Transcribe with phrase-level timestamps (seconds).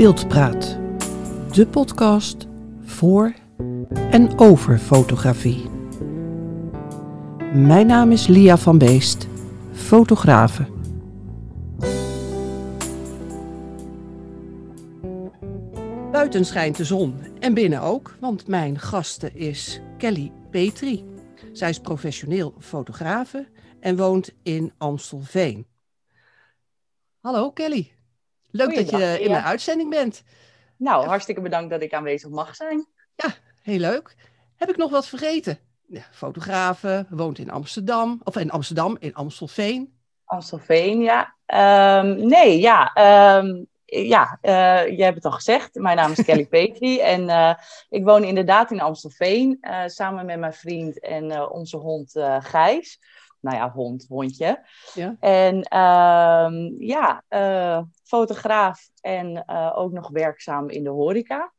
[0.00, 0.78] Beeldpraat,
[1.52, 2.46] de podcast
[2.82, 3.34] voor
[4.10, 5.68] en over fotografie.
[7.54, 9.26] Mijn naam is Lia van Beest,
[9.72, 10.66] fotografe.
[16.12, 21.04] Buiten schijnt de zon en binnen ook, want mijn gaste is Kelly Petri.
[21.52, 23.48] Zij is professioneel fotografe
[23.80, 25.66] en woont in Amstelveen.
[27.20, 27.99] Hallo Kelly.
[28.50, 30.22] Leuk dat je in de uitzending bent.
[30.76, 32.86] Nou, hartstikke bedankt dat ik aanwezig mag zijn.
[33.14, 34.16] Ja, heel leuk.
[34.56, 35.58] Heb ik nog wat vergeten?
[35.86, 38.20] Ja, fotografe, woont in Amsterdam.
[38.24, 39.94] Of in Amsterdam, in Amstelveen.
[40.24, 41.34] Amstelveen, ja.
[41.46, 42.92] Ehm, nee, ja.
[42.92, 45.74] ehm, ja, eh, je hebt het al gezegd.
[45.74, 47.54] Mijn naam is Kelly Petri en eh,
[47.88, 53.00] ik woon inderdaad in Amstelveen eh, samen met mijn vriend en onze hond Gijs.
[53.40, 54.64] Nou ja, hond, hondje.
[54.94, 55.16] Ja.
[55.20, 57.24] En ehm, ja,
[58.10, 61.52] fotograaf en eh, ook nog werkzaam in de horeca.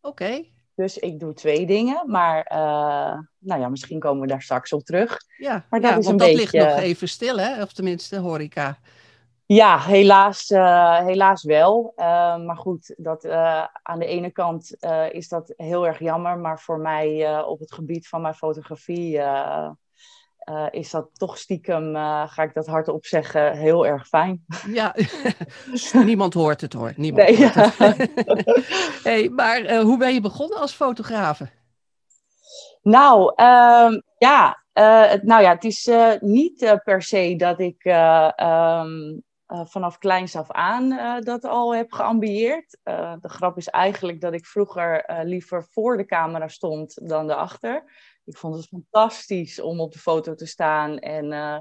[0.00, 0.44] Oké,
[0.74, 4.82] Dus ik doe twee dingen, maar eh, nou ja, misschien komen we daar straks op
[4.84, 5.18] terug.
[5.36, 5.66] ja.
[5.70, 7.62] Maar dat ja is want een dat beetje- ligt nog even stil, hè?
[7.62, 8.78] Of tenminste, horeca.
[9.46, 11.92] Ja, helaas, eh, helaas wel.
[12.46, 13.26] Maar goed, dat,
[13.82, 14.76] aan de ene kant
[15.10, 16.38] is dat heel erg jammer.
[16.38, 19.20] Maar voor mij op het gebied van mijn fotografie
[20.40, 24.44] eh, is dat toch stiekem, eh, ga ik dat hardop zeggen, heel erg fijn.
[24.66, 24.94] Ja,
[26.04, 26.92] niemand hoort het hoor.
[26.96, 27.72] Niemand Nee, hoort ja.
[27.76, 28.10] het.
[29.02, 31.50] hey, maar eh, hoe ben je begonnen als fotografe?
[32.82, 34.64] Nou, ehm, ja,
[35.08, 40.36] het, nou ja, het is niet per se dat ik eh, ehm, eh, vanaf kleins
[40.36, 40.88] af aan
[41.20, 42.78] dat al heb geambieerd.
[43.20, 47.84] De grap is eigenlijk dat ik vroeger liever voor de camera stond dan erachter.
[48.30, 51.54] Ik vond het fantastisch om op de foto te staan en eh,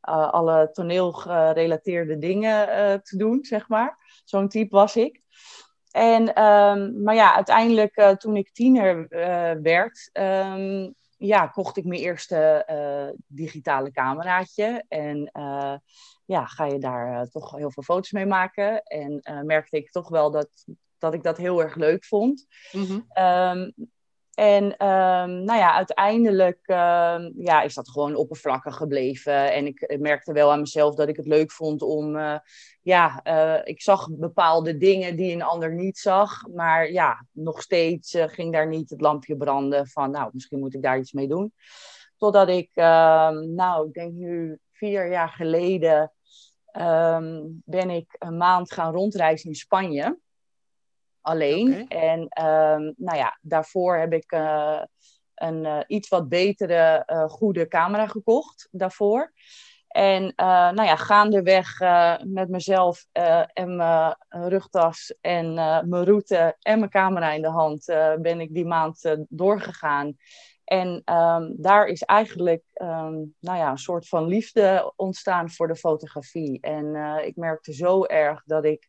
[0.00, 3.98] eh, alle toneelgerelateerde dingen eh, te doen, zeg maar.
[4.24, 5.22] Zo'n type was ik.
[5.90, 9.08] En, ehm, maar ja, uiteindelijk toen ik tiener
[9.62, 12.64] werd, ehm, ja, kocht ik mijn eerste
[13.26, 14.84] digitale cameraatje.
[14.88, 15.30] En
[16.24, 18.82] ja, ga je daar toch heel veel foto's mee maken.
[18.82, 20.48] En merkte ik toch wel dat,
[20.98, 22.46] dat ik dat heel erg leuk vond.
[23.08, 23.70] Ehm,
[24.36, 29.52] en ehm, nou ja, uiteindelijk ehm, ja, is dat gewoon oppervlakkig gebleven.
[29.52, 32.16] En ik merkte wel aan mezelf dat ik het leuk vond om...
[32.16, 32.38] eh,
[32.82, 36.46] ja, eh, ik zag bepaalde dingen die een ander niet zag.
[36.54, 40.10] Maar ja, nog steeds eh, ging daar niet het lampje branden van...
[40.10, 41.52] nou, misschien moet ik daar iets mee doen.
[42.16, 46.12] Totdat ik, ehm, nou, ik denk nu vier jaar geleden...
[47.64, 50.18] ben ik een maand gaan rondreizen in Spanje
[51.26, 51.88] alleen.
[51.88, 54.82] En ehm, nou ja, daarvoor heb ik eh,
[55.34, 59.32] een eh, iets wat betere, eh, goede camera gekocht daarvoor.
[59.88, 61.78] En nou ja, gaandeweg
[62.24, 63.06] met mezelf
[63.52, 67.84] en mijn rugtas en mijn route en mijn camera in de hand
[68.18, 70.16] ben ik die maand doorgegaan.
[70.64, 75.76] En ehm, daar is eigenlijk ehm, nou ja, een soort van liefde ontstaan voor de
[75.76, 76.60] fotografie.
[76.60, 76.94] En
[77.24, 78.88] ik merkte zo erg dat ik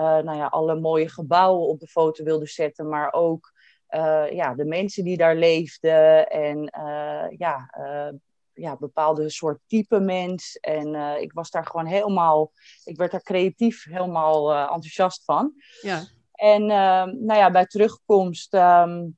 [0.00, 3.52] nou ja, alle mooie gebouwen op de foto wilde zetten, maar ook
[3.92, 8.08] eh, ja, de mensen die daar leefden en eh, ja, eh,
[8.52, 10.56] ja, bepaalde soort type mens.
[10.56, 12.52] En eh, ik was daar gewoon helemaal,
[12.84, 15.52] ik werd daar creatief helemaal eh, enthousiast van.
[15.80, 19.08] Ja, En nou ja, bij terugkomst ehm,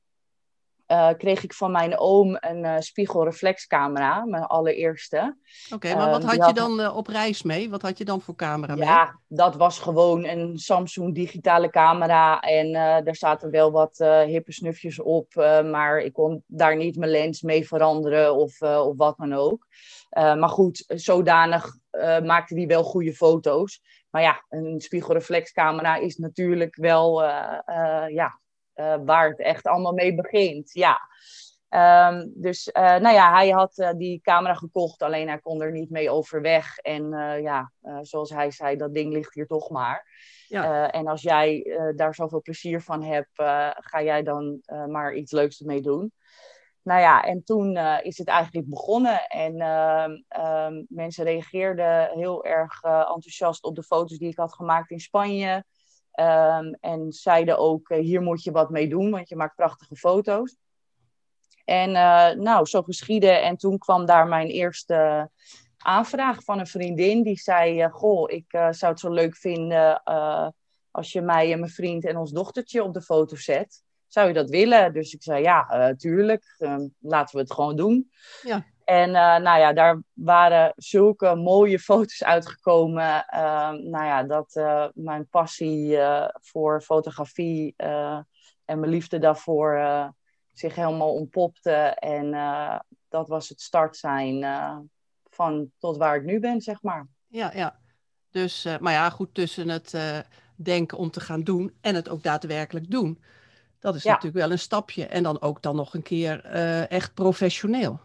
[0.85, 5.37] eh, kreeg ik van mijn oom een eh, spiegelreflexcamera, mijn allereerste.
[5.73, 5.95] oké.
[5.95, 7.69] maar Eh, wat die had je dan eh, op reis mee?
[7.69, 8.83] Wat had je dan voor camera mee?
[8.83, 12.39] Ja, dat was gewoon een Samsung digitale camera.
[12.39, 15.35] En eh, daar zaten wel wat eh, hippe snufjes op.
[15.35, 19.33] eh, maar ik kon daar niet mijn lens mee veranderen of, eh, of wat dan
[19.33, 19.67] ook.
[20.09, 23.81] Eh, maar goed, zodanig eh, maakte die wel goede foto's.
[24.09, 28.39] Maar ja, een spiegelreflexcamera is natuurlijk wel eh, eh, ja,
[28.75, 30.73] eh, waar het echt allemaal mee begint.
[30.73, 30.99] Ja.
[31.69, 35.71] Ehm, dus eh, nou ja, hij had eh, die camera gekocht, alleen hij kon er
[35.71, 36.77] niet mee overweg.
[36.77, 37.09] En
[37.41, 37.71] ja,
[38.01, 40.07] zoals hij zei, dat ding ligt hier toch maar.
[40.47, 40.91] Ja.
[40.91, 43.29] En als jij daar zoveel plezier van hebt,
[43.75, 46.11] ga jij dan maar iets leuks ermee doen.
[46.81, 49.27] Nou ja, en toen is het eigenlijk begonnen.
[49.27, 54.91] En ehm, ehm, mensen reageerden heel erg enthousiast op de foto's die ik had gemaakt
[54.91, 55.63] in Spanje.
[56.15, 59.95] Ehm, en zeiden ook, eh, hier moet je wat mee doen, want je maakt prachtige
[59.95, 60.55] foto's.
[61.65, 63.29] En eh, nou, zo geschiedde.
[63.29, 65.29] En toen kwam daar mijn eerste
[65.77, 67.23] aanvraag van een vriendin.
[67.23, 70.03] Die zei, eh, goh, ik zou het zo leuk vinden
[70.91, 73.83] als je mij en mijn vriend en ons dochtertje op de foto zet.
[74.07, 74.93] Zou je dat willen?
[74.93, 76.55] Dus ik zei, ja, tuurlijk.
[76.57, 78.11] Eh, laten we het gewoon doen.
[78.41, 78.65] Ja.
[78.85, 83.25] En nou ja, daar waren zulke mooie foto's uitgekomen.
[83.25, 84.61] Ehm, nou ja, dat
[84.93, 85.97] mijn passie
[86.41, 87.73] voor fotografie
[88.65, 89.79] en mijn liefde daarvoor
[90.53, 91.71] zich helemaal ontpopte.
[91.99, 92.31] En
[93.09, 94.45] dat was het start zijn
[95.29, 97.07] van tot waar ik nu ben, zeg maar.
[97.27, 97.79] Ja, ja.
[98.29, 99.93] Dus, maar ja, goed, tussen het
[100.55, 103.23] denken om te gaan doen en het ook daadwerkelijk doen.
[103.79, 105.05] Dat is natuurlijk wel een stapje.
[105.05, 106.45] En dan ook dan nog een keer
[106.85, 107.99] echt professioneel.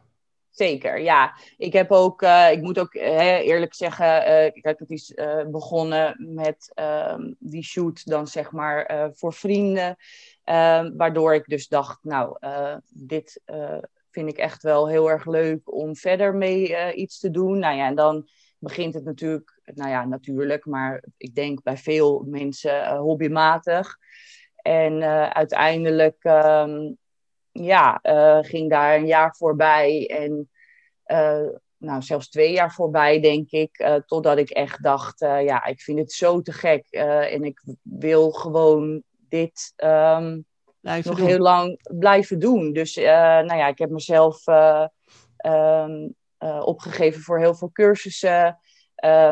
[0.61, 1.37] Zeker, ja.
[1.57, 5.15] Ik heb ook, uh, ik moet ook uh, eerlijk zeggen, uh, kijk, het is
[5.51, 9.97] begonnen met ehm, die shoot dan zeg maar voor vrienden.
[10.45, 12.37] Ehm, waardoor ik dus dacht, nou,
[12.89, 13.43] dit
[14.11, 17.59] vind ik echt wel heel erg leuk om verder mee iets te doen.
[17.59, 18.29] Nou ja, en dan
[18.59, 23.97] begint het natuurlijk, nou ja, natuurlijk, maar ik denk bij veel mensen hobbymatig.
[24.56, 25.03] En
[25.33, 26.99] uiteindelijk um,
[27.52, 30.50] ja, uh, ging daar een jaar voorbij en
[31.06, 34.02] uh, nou, zelfs twee jaar voorbij, denk ik.
[34.06, 39.02] totdat ik echt dacht, ja, ik vind het zo te gek en ik wil gewoon
[39.29, 40.44] dit um,
[40.81, 41.26] nog doen.
[41.26, 42.73] heel lang blijven doen.
[42.73, 44.44] Dus nou ja, ik heb mezelf
[45.46, 46.14] um,
[46.61, 48.58] opgegeven voor heel veel cursussen.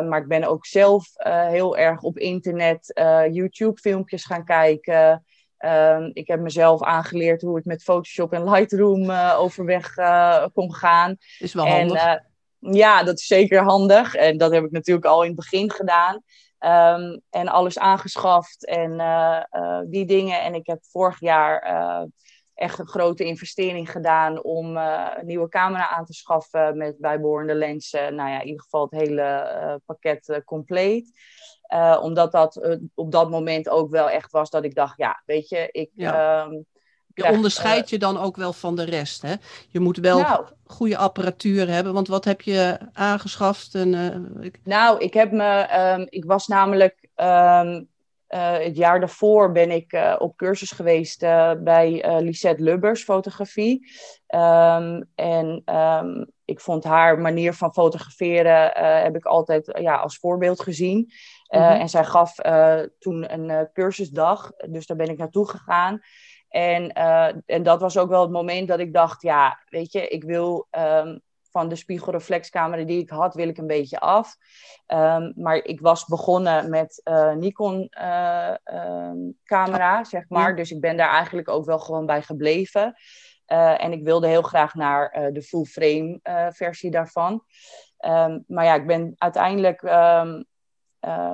[0.08, 1.06] Maar ik ben ook zelf
[1.48, 2.92] heel erg op internet
[3.30, 5.24] YouTube-filmpjes gaan kijken.
[5.58, 9.94] Ehm, ik heb mezelf aangeleerd hoe ik met Photoshop en Lightroom overweg
[10.52, 11.16] kon gaan.
[11.38, 12.04] Is wel handig.
[12.04, 12.26] En,
[12.60, 14.14] ja, dat is zeker handig.
[14.14, 16.22] En dat heb ik natuurlijk al in het begin gedaan.
[16.60, 18.90] Um, en alles aangeschaft en
[19.90, 20.42] die dingen.
[20.42, 21.62] En ik heb vorig jaar
[22.54, 28.14] echt een grote investering gedaan om een nieuwe camera aan te schaffen met bijbehorende lenzen.
[28.14, 30.42] Nou ja, in ieder geval het hele pakket
[31.68, 32.02] uh, compleet.
[32.02, 35.68] omdat dat op dat moment ook wel echt was dat ik dacht, ja, weet je,
[35.72, 35.90] ik...
[35.94, 36.44] Ja.
[36.44, 36.64] Um,
[37.14, 39.34] je onderscheidt je dan ook wel van de rest, hè?
[39.68, 43.74] Je moet wel nou, goede apparatuur hebben, want wat heb je aangeschaft?
[43.74, 43.94] En,
[44.40, 44.60] ik...
[44.64, 45.68] Nou, ik heb me...
[45.98, 47.08] Um, ik was namelijk...
[47.16, 47.88] Um,
[48.28, 53.92] uh, het jaar daarvoor ben ik uh, op cursus geweest uh, bij Lisette Lubbers fotografie.
[54.34, 58.70] Um, en um, ik vond haar manier van fotograferen
[59.02, 60.98] heb ik altijd ja, als voorbeeld gezien.
[60.98, 61.80] Mm -hmm.
[61.80, 62.34] En zij gaf
[62.98, 66.00] toen een cursusdag, dus daar ben ik naartoe gegaan.
[66.48, 66.92] En,
[67.46, 70.68] en dat was ook wel het moment dat ik dacht, ja, weet je, ik wil
[70.70, 74.36] um, van de spiegelreflexcamera die ik had, wil ik een beetje af.
[74.86, 80.56] Um, maar ik was begonnen met uh, Nikon uh, um, camera, zeg maar.
[80.56, 82.94] Dus ik ben daar eigenlijk ook wel gewoon bij gebleven.
[83.48, 86.20] Uh, en ik wilde heel graag naar de full frame
[86.52, 87.32] versie daarvan.
[88.06, 89.80] Um, maar ja, ik ben uiteindelijk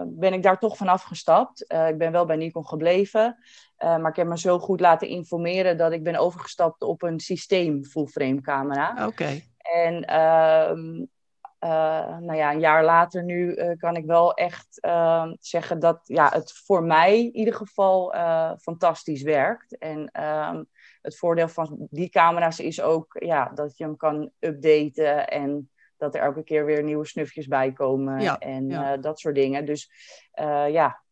[0.06, 1.60] ben ik daar toch van afgestapt.
[1.88, 3.36] ik ben wel bij Nikon gebleven.
[3.78, 7.84] maar ik heb me zo goed laten informeren dat ik ben overgestapt op een systeem
[7.84, 9.06] full frame camera.
[9.06, 9.40] Oké.
[9.58, 9.94] En
[11.64, 14.78] uh, nou ja, een jaar later nu kan ik wel echt
[15.40, 19.78] zeggen dat ja, het voor mij in ieder geval eh, fantastisch werkt.
[19.78, 20.62] En ehm,
[21.04, 26.14] het voordeel van die camera's is ook ja, dat je hem kan updaten en dat
[26.14, 28.96] er elke keer weer nieuwe snufjes bij komen ja, en ja.
[28.96, 29.64] dat soort dingen.
[29.64, 29.90] Dus
[30.68, 31.02] ja,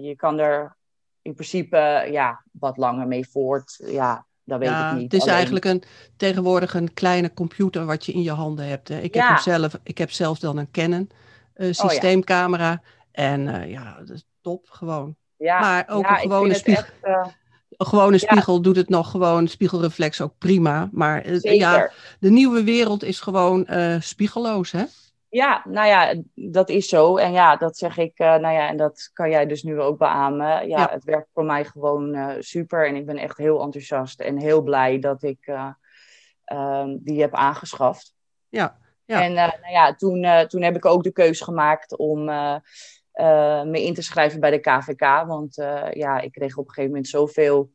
[0.00, 0.76] je kan er
[1.22, 3.82] in principe ja, wat langer mee voort.
[3.84, 5.12] Ja, dat weet ja, ik niet.
[5.12, 5.82] Het is eigenlijk een,
[6.16, 8.88] tegenwoordig een kleine computer wat je in je handen hebt.
[8.88, 8.98] Hè.
[8.98, 11.10] Ik, heb hem zelf, ik heb zelf dan een Canon
[11.54, 12.72] systeemcamera.
[12.72, 13.22] Oh, ja.
[13.22, 15.16] En ja, dat is top gewoon.
[15.36, 16.84] Ja, maar ook een gewone spiegel.
[17.02, 17.36] Echt,
[17.78, 20.88] gewone spiegel doet het nog gewoon, spiegelreflex ook prima.
[20.92, 21.90] Maar ja,
[22.20, 23.66] de nieuwe wereld is gewoon
[24.00, 24.84] spiegelloos, hè?
[25.28, 27.16] Ja, nou ja, dat is zo.
[27.16, 29.98] En ja, dat zeg ik, uh, nou ja, en dat kan jij dus nu ook
[29.98, 30.46] beamen.
[30.46, 30.88] Ja, ja.
[30.90, 32.86] het werkt voor mij gewoon uh, super.
[32.86, 38.14] En ik ben echt heel enthousiast en heel blij dat ik uh, die heb aangeschaft.
[38.48, 39.22] Ja, ja.
[39.22, 42.30] En nou ja, toen, toen heb ik ook de keuze gemaakt om
[43.64, 45.24] me in te schrijven bij de KVK.
[45.26, 45.54] Want
[45.90, 47.70] ja, ik kreeg op een gegeven moment zoveel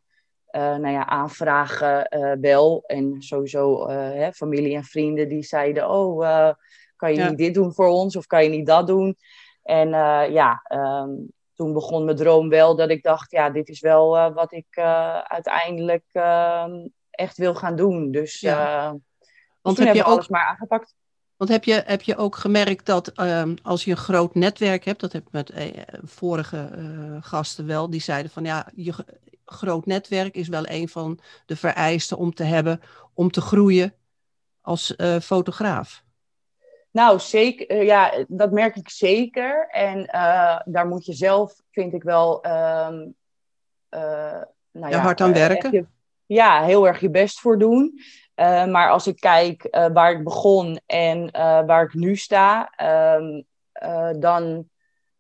[0.51, 2.07] nou ja, aanvragen
[2.41, 2.83] wel.
[2.85, 6.53] En sowieso hè, familie en vrienden die zeiden, oh
[7.01, 9.17] kan je niet dit doen voor ons of kan je niet dat doen?
[9.63, 13.79] En uh, ja, um, toen begon mijn droom wel dat ik dacht, ja, dit is
[13.79, 18.11] wel uh, wat ik uh, uiteindelijk ehm, echt wil gaan doen.
[18.11, 18.95] Dus, ja.
[19.61, 20.95] Want heb je alles maar aangepakt.
[21.41, 24.99] Want heb je, heb je ook gemerkt dat um, als je een groot netwerk hebt,
[24.99, 25.53] dat heb ik met
[26.03, 26.69] vorige
[27.21, 28.93] gasten wel, die zeiden van ja, je
[29.45, 32.81] groot netwerk is wel een van de vereisten om te hebben
[33.13, 33.93] om te groeien
[34.61, 36.03] als fotograaf.
[36.91, 39.67] Nou, zeker, eh, ja, dat merk ik zeker.
[39.69, 40.05] En
[40.65, 42.45] daar moet je zelf, vind ik wel.
[42.45, 43.15] Um,
[43.89, 45.71] uh, nou ja, hard aan werken.
[45.71, 45.85] Je,
[46.25, 47.99] ja, heel erg je best voor doen.
[48.71, 51.31] Maar als ik kijk waar ik begon en
[51.65, 53.41] waar ik nu sta, ehm,
[54.19, 54.69] dan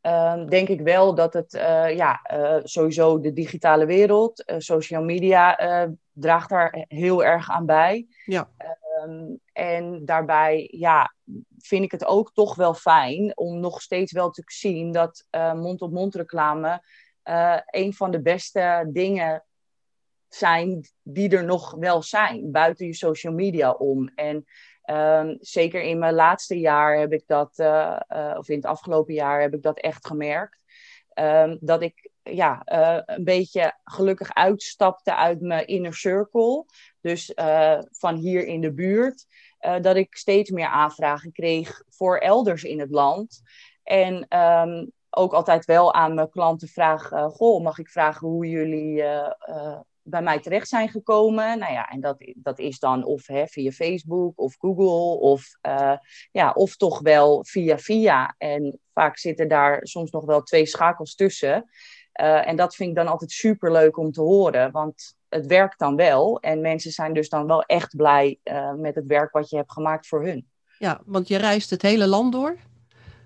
[0.01, 1.51] ehm, denk ik wel dat het
[1.95, 2.21] ja,
[2.63, 5.57] sowieso de digitale wereld, social media,
[6.11, 8.07] draagt daar heel erg aan bij.
[8.25, 8.49] Ja.
[8.57, 11.13] Ehm, en daarbij ja,
[11.57, 15.25] vind ik het ook toch wel fijn om nog steeds wel te zien dat
[15.55, 16.81] mond-op-mond reclame
[17.23, 19.43] uh, een van de beste dingen
[20.35, 24.11] zijn die er nog wel zijn, buiten je social media om.
[24.15, 24.45] En
[24.85, 27.99] um, zeker in mijn laatste jaar heb ik dat, uh,
[28.37, 30.57] of in het afgelopen jaar heb ik dat echt gemerkt.
[31.13, 32.61] Um, dat ik ja,
[33.05, 36.65] een beetje gelukkig uitstapte uit mijn inner circle.
[37.01, 37.33] Dus
[37.91, 39.25] van hier in de buurt.
[39.81, 43.41] Dat ik steeds meer aanvragen kreeg voor elders in het land.
[43.83, 49.03] En um, ook altijd wel aan mijn klanten vraag: Goh, mag ik vragen hoe jullie
[50.11, 51.59] bij mij terecht zijn gekomen?
[51.59, 55.45] Nou ja, en dat, dat is dan of hè, via Facebook of Google, of,
[56.31, 58.35] ja, of toch wel via via.
[58.37, 61.69] En vaak zitten daar soms nog wel twee schakels tussen.
[62.11, 64.71] en dat vind ik dan altijd super leuk om te horen.
[64.71, 66.39] Want het werkt dan wel.
[66.39, 69.71] En mensen zijn dus dan wel echt blij uh, met het werk wat je hebt
[69.71, 70.47] gemaakt voor hun.
[70.79, 72.57] Ja, want je reist het hele land door?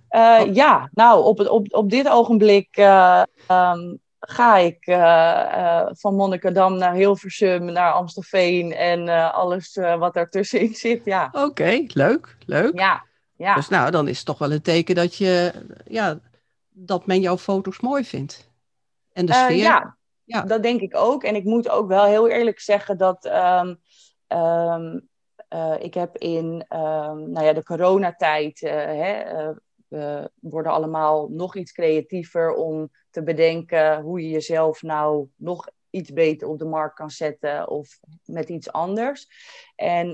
[0.10, 4.84] Uh, Ja, nou, op, het, op, op dit ogenblik um, ga ik
[5.98, 11.05] van Monnikendam naar Hilversum, naar Amstelveen en alles wat daartussenin zit.
[11.05, 11.29] Ja.
[11.32, 12.79] Oké, leuk, leuk.
[12.79, 13.05] Ja,
[13.36, 13.55] ja.
[13.55, 15.51] Dus nou, dan is het toch wel een teken dat, je,
[15.86, 16.20] ja,
[16.70, 18.50] dat men jouw foto's mooi vindt.
[19.13, 19.55] En de sfeer.
[19.55, 20.41] ja, ja.
[20.41, 21.24] Dat denk ik ook.
[21.24, 23.79] En ik moet ook wel heel eerlijk zeggen dat um,
[24.38, 25.10] um,
[25.50, 29.51] uh, ik heb in um, nou ja, de coronatijd, hè,
[29.88, 36.13] we worden allemaal nog iets creatiever om te bedenken hoe je jezelf nou nog iets
[36.13, 39.27] beter op de markt kan zetten of met iets anders.
[39.75, 40.12] En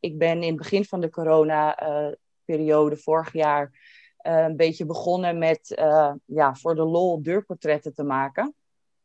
[0.00, 3.70] ik ben in het begin van de corona-periode vorig jaar
[4.18, 5.72] een beetje begonnen met
[6.24, 8.54] ja, voor de lol deurportretten te maken.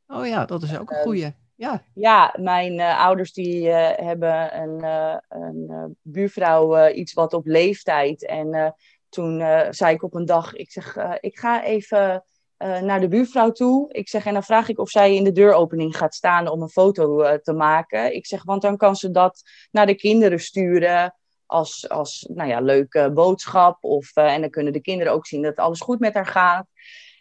[0.08, 1.36] Oh ja, dat is ook een ehm, goeie.
[1.56, 7.46] Ja, ja mijn uh, ouders die uh, hebben een, uh, een buurvrouw iets wat op
[7.46, 8.26] leeftijd.
[8.26, 8.76] En
[9.14, 12.26] toen zei ik op een dag, ik zeg, ik ga even
[12.58, 13.94] naar de buurvrouw toe.
[13.94, 16.70] Ik zeg, en dan vraag ik of zij in de deuropening gaat staan om een
[16.70, 18.16] foto te maken.
[18.16, 19.42] Ik zeg, want dan kan ze dat
[19.72, 21.16] naar de kinderen sturen
[21.46, 23.78] als, als nou ja, leuke boodschap.
[23.84, 26.68] Of, en dan kunnen de kinderen ook zien dat alles goed met haar gaat.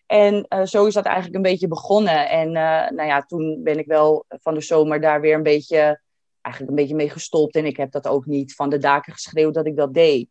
[0.07, 2.29] En zo is dat eigenlijk een beetje begonnen.
[2.29, 2.53] En
[2.95, 6.01] nou ja, toen ben ik wel van de zomer daar weer een beetje,
[6.41, 7.55] eigenlijk een beetje mee gestopt.
[7.55, 10.29] En ik heb dat ook niet van de daken geschreeuwd dat ik dat deed.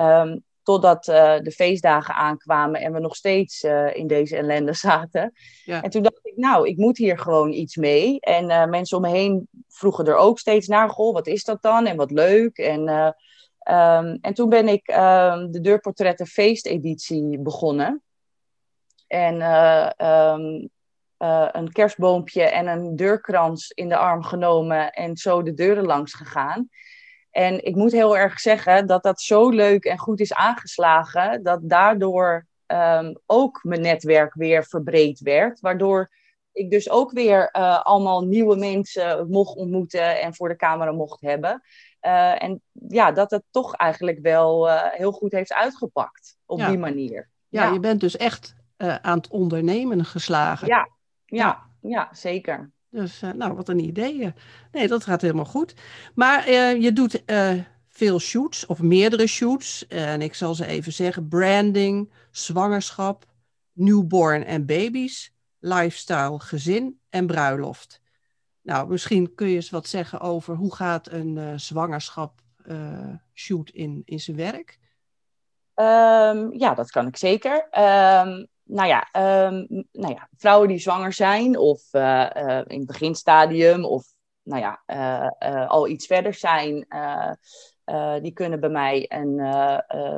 [0.00, 5.32] Um, totdat uh, de feestdagen aankwamen en we nog steeds in deze ellende zaten.
[5.64, 5.82] Ja.
[5.82, 8.20] En toen dacht ik, nou, ik moet hier gewoon iets mee.
[8.20, 11.86] En mensen om me heen vroegen er ook steeds naar, goh, wat is dat dan?
[11.86, 12.58] En wat leuk.
[12.58, 18.02] En, um, en toen ben ik um, de Deurportretten feesteditie begonnen.
[19.06, 19.34] En
[21.18, 26.14] uh, een kerstboompje en een deurkrans in de arm genomen en zo de deuren langs
[26.14, 26.68] gegaan.
[27.38, 31.60] En ik moet heel erg zeggen dat dat zo leuk en goed is aangeslagen, dat
[31.62, 35.60] daardoor um, ook mijn netwerk weer verbreed werd.
[35.60, 36.10] Waardoor
[36.52, 41.20] ik dus ook weer uh, allemaal nieuwe mensen mocht ontmoeten en voor de camera mocht
[41.20, 41.62] hebben.
[42.02, 46.68] Uh, en ja, dat het toch eigenlijk wel uh, heel goed heeft uitgepakt op ja.
[46.68, 47.30] die manier.
[47.48, 50.68] Ja, ja, je bent dus echt aan het ondernemen geslagen.
[50.68, 50.88] Ja,
[51.24, 52.72] ja, ja zeker.
[52.90, 54.32] Dus uh, nou, wat een idee.
[54.72, 55.74] Nee, dat gaat helemaal goed.
[56.14, 57.22] Maar uh, je doet
[57.88, 59.86] veel shoots of meerdere shoots.
[59.86, 63.24] En ik zal ze even zeggen: branding, zwangerschap,
[63.72, 68.00] newborn en baby's, lifestyle, gezin en bruiloft.
[68.62, 72.40] Nou, misschien kun je eens wat zeggen over hoe gaat een zwangerschap
[73.34, 74.78] shoot in, in zijn werk?
[75.74, 77.68] Um, ja, dat kan ik zeker.
[78.26, 79.08] Um, nou ja,
[79.46, 84.04] um, nou ja, vrouwen die zwanger zijn of uh, uh, in het beginstadium of
[84.42, 84.82] nou ja,
[85.42, 86.86] uh, al iets verder zijn,
[88.22, 89.36] die kunnen bij mij een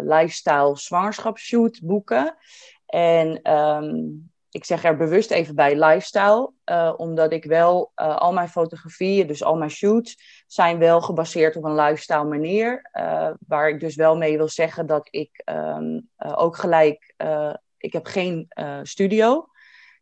[0.04, 2.36] lifestyle zwangerschapsshoot boeken.
[2.86, 6.52] En um, ik zeg er bewust even bij lifestyle,
[6.96, 11.74] omdat ik wel al mijn fotografieën, dus al mijn shoots, zijn wel gebaseerd op een
[11.74, 12.90] lifestyle manier.
[13.46, 17.14] waar ik dus wel mee wil zeggen dat ik um, ook gelijk
[17.80, 19.48] ik heb geen uh, studio.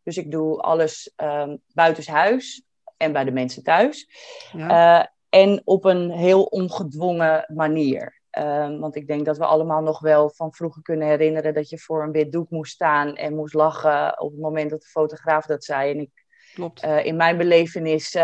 [0.03, 2.63] Dus ik doe alles um, buitenshuis
[2.97, 4.09] en bij de mensen thuis.
[4.51, 4.99] Ja.
[4.99, 8.21] Uh, en op een heel ongedwongen manier.
[8.37, 11.77] Um, want ik denk dat we allemaal nog wel van vroeger kunnen herinneren dat je
[11.77, 15.45] voor een wit doek moest staan en moest lachen op het moment dat de fotograaf
[15.45, 15.91] dat zei.
[15.91, 16.85] En ik, Klopt.
[16.85, 18.17] Uh, in mijn belevenis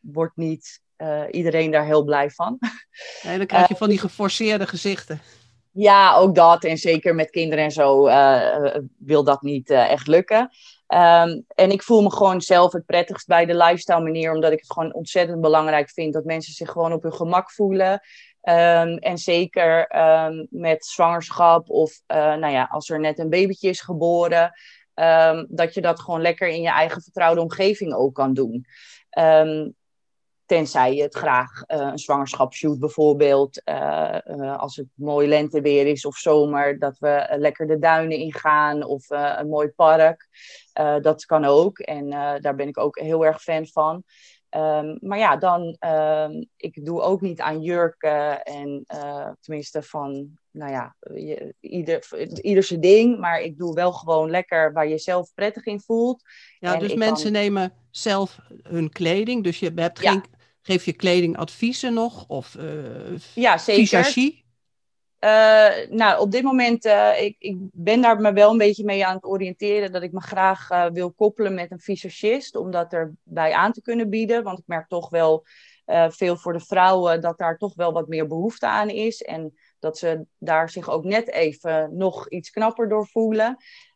[0.00, 0.80] wordt niet
[1.30, 2.58] iedereen daar heel blij van.
[3.22, 5.20] En dan krijg je van die geforceerde gezichten.
[5.78, 6.64] Ja, ook dat.
[6.64, 8.04] En zeker met kinderen en zo
[8.98, 10.50] wil dat niet echt lukken.
[10.86, 14.58] Ehm, en ik voel me gewoon zelf het prettigst bij de lifestyle manier, omdat ik
[14.58, 18.00] het gewoon ontzettend belangrijk vind dat mensen zich gewoon op hun gemak voelen.
[18.40, 23.80] Ehm, en zeker ehm, met zwangerschap of nou ja, als er net een babytje is
[23.80, 24.52] geboren,
[25.48, 28.66] dat je dat gewoon lekker in je eigen vertrouwde omgeving ook kan doen.
[30.48, 36.16] Tenzij je het graag uh, een zwangerschapsshoot bijvoorbeeld, uh, als het mooi lenteweer is of
[36.16, 40.28] zomer, dat we lekker de duinen ingaan of een mooi park.
[41.00, 44.02] dat kan ook en daar ben ik ook heel erg fan van.
[44.50, 48.84] Um, maar ja, dan, um, ik doe ook niet aan jurken en
[49.40, 52.06] tenminste van, nou ja, je, ieder,
[52.42, 56.22] ieder zijn ding, maar ik doe wel gewoon lekker waar je zelf prettig in voelt.
[56.58, 60.24] Ja, dus mensen nemen zelf hun kleding, dus je hebt geen
[60.62, 62.24] Geef je kledingadviezen nog?
[62.28, 64.36] Of uh, ja, zeker.
[65.24, 69.06] Uh, nou, op dit moment, uh, ik, ik ben daar me wel een beetje mee
[69.06, 69.92] aan het oriënteren.
[69.92, 72.56] Dat ik me graag uh, wil koppelen met een visagist.
[72.56, 74.42] Om dat erbij aan te kunnen bieden.
[74.42, 75.44] Want ik merk toch wel
[76.08, 79.22] veel voor de vrouwen dat daar toch wel wat meer behoefte aan is.
[79.22, 83.48] En dat ze daar zich ook net even nog iets knapper door voelen.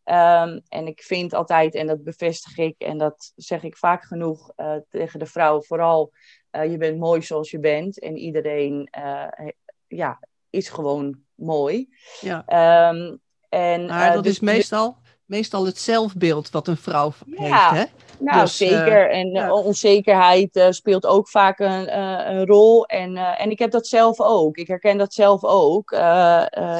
[0.04, 4.52] Um, en ik vind altijd, en dat bevestig ik en dat zeg ik vaak genoeg
[4.88, 6.12] tegen de vrouwen, vooral
[6.52, 8.00] uh, je bent mooi zoals je bent.
[8.00, 9.48] En iedereen uh,
[9.86, 11.88] ja, is gewoon mooi.
[12.20, 12.44] Ja.
[12.90, 17.70] Um, en, maar uh, dat dus, is meestal, meestal het zelfbeeld wat een vrouw ja,
[17.70, 17.70] heeft.
[17.70, 17.94] Hè?
[18.18, 19.10] Nou, dus, zeker.
[19.10, 19.52] en ja.
[19.52, 21.98] onzekerheid speelt ook vaak een,
[22.30, 22.86] een rol.
[22.86, 24.56] En, en ik heb dat zelf ook.
[24.56, 25.90] Ik herken dat zelf ook.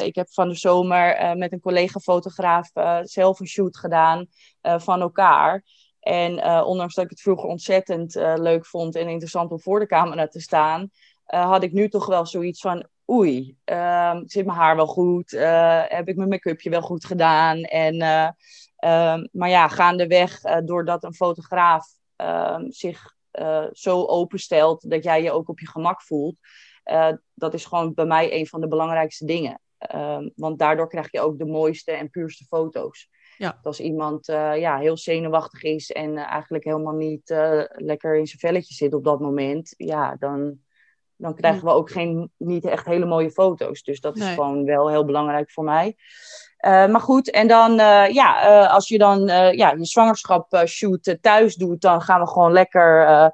[0.03, 2.71] ik heb van de zomer met een collega-fotograaf
[3.03, 4.27] zelf een shoot gedaan
[4.61, 5.65] van elkaar.
[6.03, 9.81] En uh, ondanks dat ik het vroeger ontzettend uh, leuk vond en interessant om voor
[9.81, 10.91] de camera te staan,
[11.29, 15.31] uh, had ik nu toch wel zoiets van, oei, ehm, zit mijn haar wel goed?
[15.89, 17.63] heb ik mijn make-upje wel goed gedaan?
[17.63, 21.87] En, um, maar ja, gaandeweg, doordat een fotograaf
[22.17, 23.15] ehm, zich
[23.73, 26.37] zo openstelt dat jij je ook op je gemak voelt,
[27.35, 29.61] dat is gewoon bij mij een van de belangrijkste dingen.
[30.35, 33.09] want daardoor krijg je ook de mooiste en puurste foto's.
[33.43, 33.59] Ja.
[33.63, 38.27] Als iemand uh, ja, heel zenuwachtig is en uh, eigenlijk helemaal niet uh, lekker in
[38.27, 40.59] zijn velletje zit op dat moment, ja, dan,
[41.17, 43.83] dan krijgen we ook geen, niet echt hele mooie foto's.
[43.83, 44.35] Dus dat is nee.
[44.35, 45.97] gewoon wel heel belangrijk voor mij.
[46.61, 47.75] maar goed, en dan,
[48.13, 49.27] ja, als je dan
[49.57, 53.33] ja, je zwangerschap shoot thuis doet, dan gaan we gewoon lekker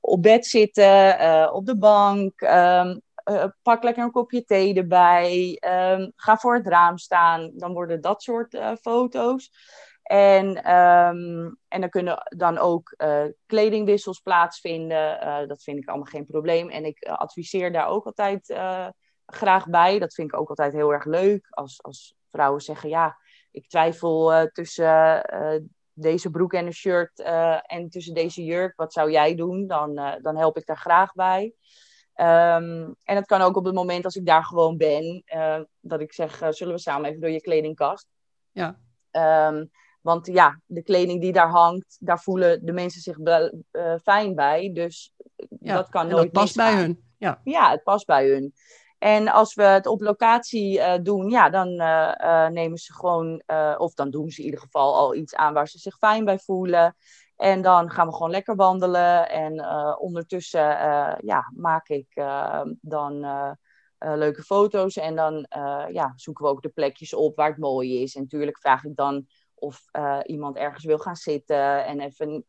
[0.00, 2.40] op bed zitten, op de bank.
[2.40, 5.62] Um, uh, pak lekker een kopje thee erbij.
[5.92, 7.50] Um, ga voor het raam staan.
[7.54, 9.50] Dan worden dat soort uh, foto's.
[10.02, 15.48] En, um, en dan kunnen dan ook uh, kledingwissels plaatsvinden.
[15.48, 16.70] dat vind ik allemaal geen probleem.
[16.70, 18.54] En ik adviseer daar ook altijd
[19.26, 19.98] graag bij.
[19.98, 21.46] Dat vind ik ook altijd heel erg leuk.
[21.50, 23.16] Als, als vrouwen zeggen, ja,
[23.50, 25.22] ik twijfel tussen
[25.92, 27.20] deze broek en een shirt
[27.66, 28.76] en tussen deze jurk.
[28.76, 29.66] Wat zou jij doen?
[29.66, 31.54] Dan, dan help ik daar graag bij.
[32.16, 36.00] Um, en het kan ook op het moment als ik daar gewoon ben, uh, dat
[36.00, 38.08] ik zeg, uh, zullen we samen even door je kledingkast?
[38.52, 38.78] Ja.
[39.48, 44.34] Um, want ja, de kleding die daar hangt, daar voelen de mensen zich uh, fijn
[44.34, 44.70] bij.
[44.72, 45.14] Dus
[45.60, 47.02] ja, dat kan nooit dat past bij hun.
[47.18, 47.40] Ja.
[47.44, 48.54] ja, het past bij hun.
[48.98, 51.74] En als we het op locatie doen, ja, dan
[52.52, 53.42] nemen ze gewoon,
[53.76, 56.38] of dan doen ze in ieder geval al iets aan waar ze zich fijn bij
[56.38, 56.96] voelen.
[57.36, 59.30] En dan gaan we gewoon lekker wandelen.
[59.30, 63.26] En uh, ondertussen uh, ja, maak ik uh, dan
[63.98, 64.96] leuke foto's.
[64.96, 65.46] En dan
[65.92, 68.14] ja, zoeken we ook de plekjes op waar het mooi is.
[68.14, 69.84] En natuurlijk vraag ik dan of
[70.22, 71.84] iemand ergens wil gaan zitten.
[71.84, 72.44] En even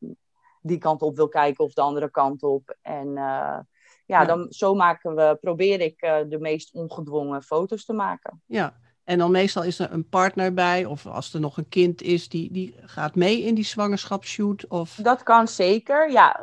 [0.61, 2.77] die kant op wil kijken of de andere kant op.
[2.81, 3.65] En ja,
[4.05, 8.41] ja, dan zo maken we, probeer ik de meest ongedwongen foto's te maken.
[8.45, 12.01] Ja, en dan meestal is er een partner bij, of als er nog een kind
[12.01, 14.67] is, die, die gaat mee in die zwangerschapsshoot?
[14.67, 14.95] Of...
[15.01, 16.39] Dat kan zeker, ja.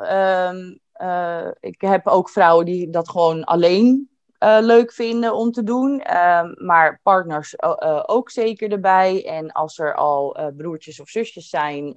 [0.49, 5.63] Um, uh, ik heb ook vrouwen die dat gewoon alleen uh, leuk vinden om te
[5.63, 6.03] doen.
[6.09, 9.25] Uh, maar partners uh, ook zeker erbij.
[9.25, 11.93] En als er al broertjes of zusjes zijn,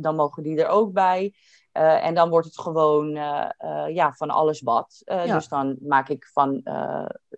[0.00, 1.34] dan mogen die er ook bij.
[1.72, 3.10] en dan wordt het gewoon
[3.88, 5.02] ja, van alles wat.
[5.04, 5.34] Ja.
[5.34, 6.60] Dus dan maak ik van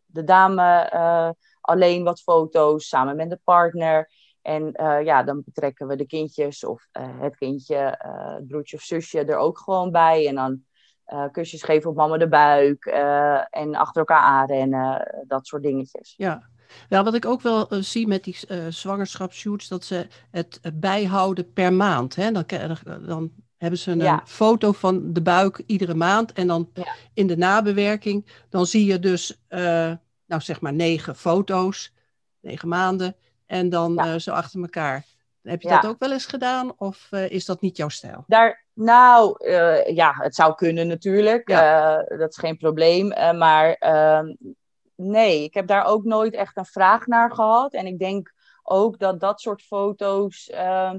[0.06, 1.34] de dame
[1.68, 4.10] alleen wat foto's samen met de partner.
[4.42, 8.76] En uh, ja, dan betrekken we de kindjes of uh, het kindje, uh, het broertje
[8.76, 10.26] of zusje er ook gewoon bij.
[10.26, 10.66] En dan
[11.32, 12.84] kusjes geven op mama de buik
[13.50, 16.14] en achter elkaar aanrennen, dat soort dingetjes.
[16.16, 16.48] Ja,
[16.88, 21.72] ja, wat ik ook wel zie met die uh, zwangerschapsshoots, dat ze het bijhouden per
[21.72, 22.14] maand.
[22.14, 22.32] Hè?
[22.32, 22.44] Dan,
[23.06, 26.32] dan hebben ze een foto van de buik iedere maand.
[26.32, 26.72] En dan
[27.14, 29.40] in de nabewerking, dan zie je dus,
[30.28, 31.92] nou zeg maar negen foto's,
[32.40, 33.16] negen maanden.
[33.46, 35.04] En dan uh, zo achter elkaar.
[35.42, 38.24] Heb je dat ook wel eens gedaan of uh, is dat niet jouw stijl?
[38.26, 39.50] Daar, nou,
[39.94, 41.46] ja, het zou kunnen natuurlijk.
[42.18, 43.08] dat is geen probleem.
[43.38, 44.34] maar ehm,
[44.94, 47.72] nee, ik heb daar ook nooit echt een vraag naar gehad.
[47.72, 50.98] En ik denk ook dat dat soort foto's ehm,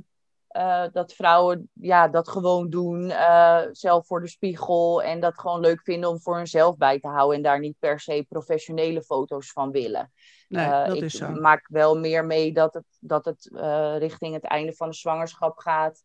[0.51, 5.03] uh, dat vrouwen ja, dat gewoon doen, uh, zelf voor de spiegel.
[5.03, 7.37] En dat gewoon leuk vinden om voor hunzelf bij te houden.
[7.37, 10.11] En daar niet per se professionele foto's van willen.
[10.47, 11.29] Nee, uh, dat ik is zo.
[11.29, 13.49] maak wel meer mee dat het, dat het
[13.97, 16.03] richting het einde van de zwangerschap gaat.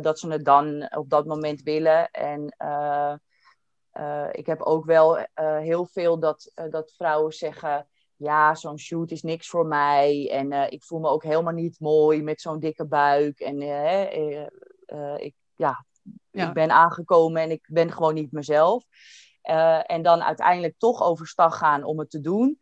[0.00, 2.10] dat ze het dan op dat moment willen.
[2.10, 2.44] En
[4.32, 5.26] ik heb ook wel
[5.60, 7.86] heel veel dat, dat vrouwen zeggen
[8.22, 10.30] ja, zo'n shoot is niks voor mij.
[10.32, 13.40] En uh, ik voel me ook helemaal niet mooi met zo'n dikke buik.
[13.40, 14.42] En uh,
[14.86, 15.84] uh, ik, ja,
[16.30, 18.84] ja, ik ben aangekomen en ik ben gewoon niet mezelf.
[19.82, 22.58] en dan uiteindelijk toch overstag gaan om het te doen.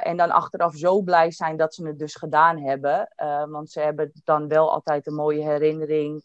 [0.00, 3.12] en dan achteraf zo blij zijn dat ze het dus gedaan hebben.
[3.50, 6.22] want ze hebben dan wel altijd een mooie herinnering.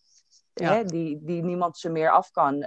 [0.53, 0.73] Ja.
[0.73, 2.65] Hè, die, die niemand ze meer af kan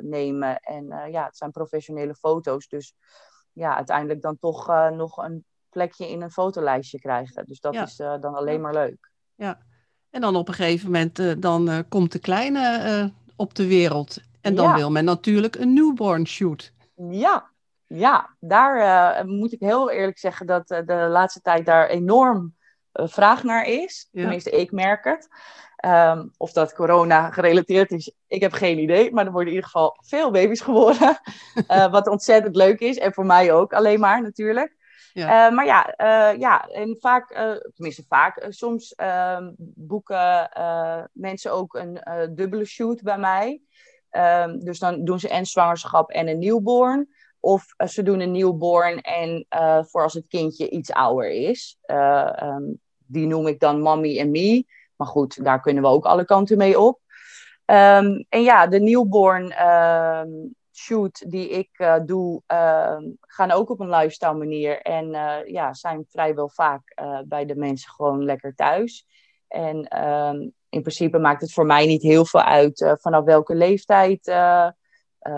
[0.00, 0.60] nemen.
[0.60, 2.68] En ja, het zijn professionele foto's.
[2.68, 2.94] Dus
[3.56, 7.44] ja, uiteindelijk dan toch uh, nog een plekje in een fotolijstje krijgen.
[7.46, 9.10] Dus dat is uh, dan alleen maar leuk.
[9.34, 9.58] Ja,
[10.10, 14.20] en dan op een gegeven moment uh, dan komt de kleine op de wereld.
[14.40, 16.72] En dan wil men natuurlijk een newborn shoot.
[17.10, 17.50] Ja,
[17.86, 22.54] ja daar moet ik heel eerlijk zeggen dat de laatste tijd daar enorm
[22.92, 24.08] vraag naar is.
[24.12, 25.28] Tenminste, ik merk het.
[25.86, 29.12] Um, of dat corona gerelateerd is, ik heb geen idee.
[29.12, 31.18] Maar er worden in ieder geval veel baby's geboren.
[31.68, 32.98] uh, wat ontzettend leuk is.
[32.98, 34.76] En voor mij ook alleen maar natuurlijk.
[35.12, 35.48] Ja.
[35.48, 37.28] Uh, maar ja, uh, ja, en vaak,
[37.74, 40.50] tenminste vaak, soms ehm, boeken
[41.12, 42.00] mensen ook een
[42.34, 43.60] dubbele shoot bij mij.
[44.10, 47.08] Um, dus dan doen ze en zwangerschap en een newborn.
[47.40, 49.46] Of ze doen een newborn en
[49.88, 51.78] voor als het kindje iets ouder is.
[51.86, 54.64] Um, die noem ik dan mommy en me.
[54.96, 57.00] Maar goed, daar kunnen we ook alle kanten mee op.
[57.66, 63.80] Um, en ja, de newborn um, shoot die ik uh, doe, um, gaan ook op
[63.80, 64.82] een lifestyle manier.
[64.82, 69.06] En uh, ja, zijn vrijwel vaak uh, bij de mensen gewoon lekker thuis.
[69.48, 69.88] En
[70.68, 74.28] in principe maakt het voor mij niet heel veel uit vanaf welke leeftijd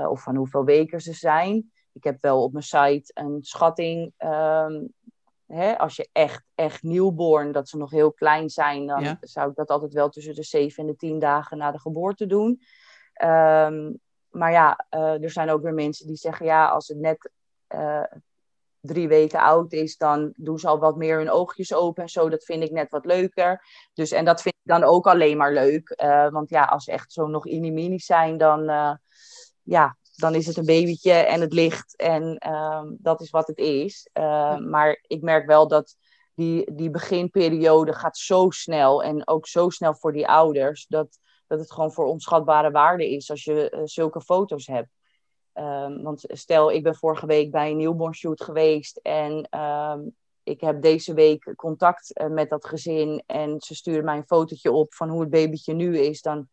[0.08, 1.72] of van hoeveel weken ze zijn.
[1.92, 4.12] Ik heb wel op mijn site een schatting
[5.48, 9.56] hè, als je echt, echt nieuwborn, dat ze nog heel klein zijn, dan zou ik
[9.56, 12.60] dat altijd wel tussen de zeven en de tien dagen na de geboorte doen.
[13.22, 17.30] Um, maar ja, uh, er zijn ook weer mensen die zeggen, ja, als het net
[17.74, 18.04] uh,
[18.80, 22.28] drie weken oud is, dan doen ze al wat meer hun oogjes open en zo.
[22.28, 23.64] Dat vind ik net wat leuker.
[23.94, 25.94] Dus, en dat vind ik dan ook alleen maar leuk.
[26.02, 28.64] Uh, want ja, als ze echt zo nog inimini zijn, dan,
[29.62, 33.58] ja, dan is het een babytje en het licht en um, dat is wat het
[33.58, 34.08] is.
[34.12, 35.96] Uh, maar ik merk wel dat
[36.34, 41.58] die, die beginperiode gaat zo snel en ook zo snel voor die ouders, dat, dat
[41.58, 44.88] het gewoon voor onschatbare waarde is als je uh, zulke foto's hebt.
[45.54, 50.60] Um, want stel, ik ben vorige week bij een newborn shoot geweest en um, ik
[50.60, 54.94] heb deze week contact uh, met dat gezin en ze sturen mij een fotootje op
[54.94, 56.48] van hoe het babytje nu is, dan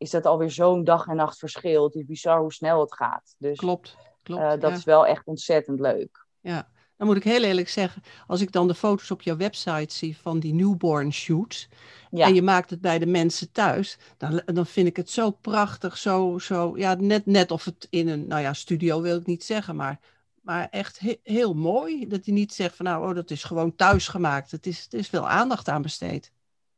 [0.00, 1.84] is dat alweer zo'n dag en nacht verschil.
[1.84, 3.34] Het is bizar hoe snel het gaat.
[3.38, 4.42] Dus klopt, klopt.
[4.42, 6.26] Uh, dat is wel echt ontzettend leuk.
[6.40, 9.94] Ja, dan moet ik heel eerlijk zeggen, als ik dan de foto's op jouw website
[9.94, 11.68] zie van die newborn shoots,
[12.10, 12.26] ja.
[12.26, 15.96] en je maakt het bij de mensen thuis, dan, dan vind ik het zo prachtig,
[15.96, 19.44] zo, zo ja, net, net of het in een, nou ja, studio wil ik niet
[19.44, 20.00] zeggen, maar,
[20.42, 22.06] maar echt he, heel mooi.
[22.06, 24.50] Dat hij niet zegt van nou, oh, dat is gewoon thuis gemaakt.
[24.50, 26.32] Het is, het is veel aandacht aan besteed.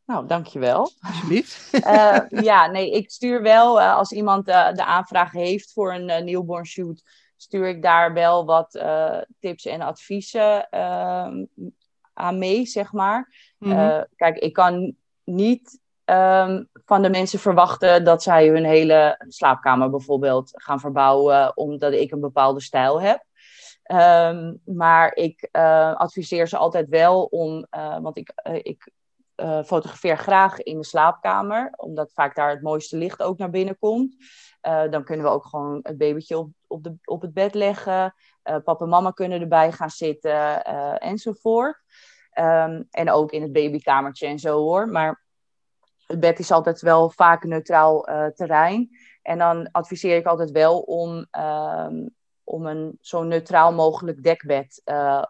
[0.04, 0.90] Nou, dankjewel.
[1.00, 1.74] Alsjeblieft.
[1.86, 6.24] uh, ja, nee, ik stuur wel, uh, als iemand uh, de aanvraag heeft voor een
[6.24, 7.02] newborn shoot,
[7.36, 8.84] stuur ik daar wel wat
[9.38, 11.44] tips en adviezen ehm,
[12.12, 13.32] aan mee, zeg maar.
[13.58, 14.06] Mm -hmm.
[14.16, 20.50] kijk, ik kan niet um, van de mensen verwachten dat zij hun hele slaapkamer bijvoorbeeld
[20.52, 23.24] gaan verbouwen, omdat ik een bepaalde stijl heb.
[23.92, 25.48] Um, maar ik
[25.94, 27.66] adviseer ze altijd wel om,
[28.00, 28.90] want ik, ik
[29.36, 33.78] uh, fotografeer graag in de slaapkamer, omdat vaak daar het mooiste licht ook naar binnen
[33.78, 34.16] komt.
[34.62, 38.14] Uh, dan kunnen we ook gewoon het babytje op, op, de, op het bed leggen.
[38.44, 40.64] Uh, papa en mama kunnen erbij gaan zitten
[40.98, 41.80] enzovoort.
[42.38, 44.88] Um, en ook in het babykamertje en zo hoor.
[44.88, 45.24] Maar
[46.06, 48.00] het bed is altijd wel vaak neutraal
[48.34, 48.90] terrein.
[49.22, 52.10] En dan adviseer ik altijd wel om, um,
[52.44, 54.82] om een zo neutraal mogelijk dekbed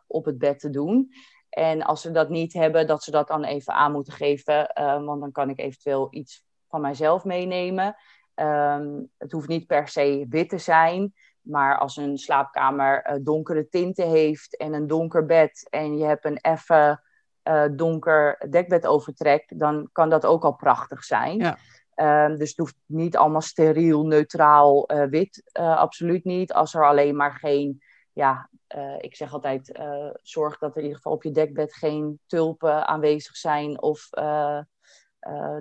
[0.07, 1.13] op het bed te doen.
[1.53, 4.73] En als ze dat niet hebben, dat ze dat dan even aan moeten geven.
[4.81, 7.97] Uh, want dan kan ik eventueel iets van mijzelf meenemen.
[8.35, 13.69] Ehm, het hoeft niet per se wit te zijn, maar als een slaapkamer uh, donkere
[13.69, 17.03] tinten heeft en een donker bed en je hebt een effe
[17.45, 21.39] uh, donker dekbedovertrek, dan kan dat ook al prachtig zijn.
[21.39, 21.59] Ja.
[21.95, 25.51] Ehm, dus het hoeft niet allemaal steriel, neutraal, uh, wit.
[25.53, 26.53] absoluut niet.
[26.53, 28.51] Als er alleen maar geen, ja,
[28.99, 29.81] ik zeg altijd,
[30.23, 34.61] zorg dat er in ieder geval op je dekbed geen tulpen aanwezig zijn of uh,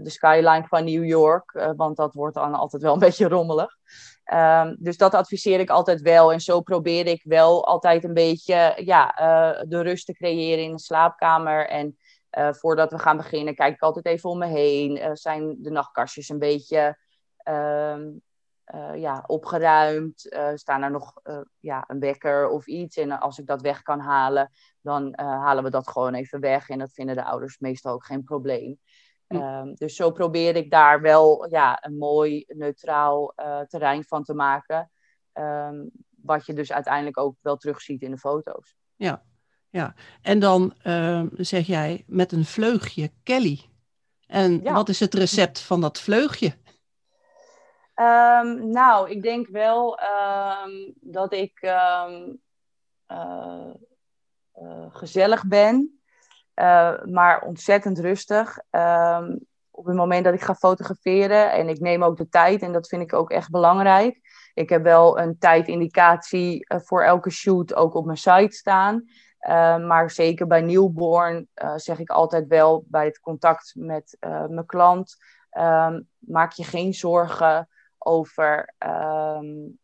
[0.02, 3.78] de skyline van New York, want dat wordt dan altijd wel een beetje rommelig.
[4.34, 6.32] Um, dus dat adviseer ik altijd wel.
[6.32, 9.06] En zo probeer ik wel altijd een beetje ja,
[9.68, 11.68] de rust te creëren in de slaapkamer.
[11.68, 11.98] En
[12.52, 15.18] voordat we gaan beginnen, kijk ik altijd even om me heen.
[15.18, 16.98] zijn de nachtkastjes een beetje
[17.38, 18.10] ehm,
[18.96, 20.36] ja, opgeruimd?
[20.56, 21.14] staan er nog
[21.60, 22.98] ja, een wekker of iets?
[22.98, 26.70] En als ik dat weg kan halen, dan halen we dat gewoon even weg.
[26.70, 28.80] En dat vinden de ouders meestal ook geen probleem.
[29.28, 34.34] Um, dus zo probeer ik daar wel ja, een mooi neutraal uh, terrein van te
[34.34, 34.92] maken.
[35.34, 38.76] Um, wat je dus uiteindelijk ook wel terugziet in de foto's.
[38.96, 39.24] Ja,
[39.70, 39.96] ja.
[40.22, 43.70] en dan uh, zeg jij met een vleugje Kelly.
[44.28, 44.74] En ja.
[44.74, 46.54] wat is het recept van dat vleugje?
[48.02, 50.00] Um, nou, ik denk wel
[50.96, 52.06] dat ik uh,
[54.90, 56.02] gezellig ben.
[56.56, 58.60] Uh, maar ontzettend rustig.
[59.72, 62.88] Op het moment dat ik ga fotograferen en ik neem ook de tijd en dat
[62.88, 64.20] vind ik ook echt belangrijk.
[64.54, 69.04] Ik heb wel een tijdindicatie voor elke shoot ook op mijn site staan.
[69.88, 74.18] Maar zeker bij newborn zeg ik altijd wel bij het contact met
[74.50, 75.16] mijn klant:
[76.20, 77.70] maak je geen zorgen
[78.06, 79.80] over um,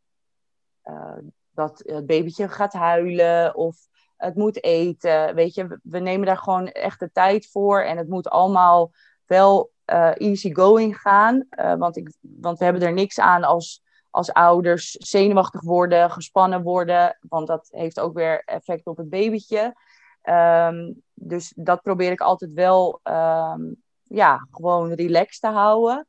[1.51, 3.75] dat het babytje gaat huilen of
[4.17, 5.35] het moet eten.
[5.35, 7.81] Weet je, we nemen daar gewoon echt de tijd voor.
[7.81, 8.91] En het moet allemaal
[9.25, 11.47] wel uh, easy going gaan.
[11.49, 16.61] Uh, want, ik, want we hebben er niks aan als, als ouders zenuwachtig worden, gespannen
[16.61, 17.17] worden.
[17.21, 19.75] Want dat heeft ook weer effect op het babytje.
[20.23, 26.07] Um, dus dat probeer ik altijd wel um, ja, gewoon relaxed te houden.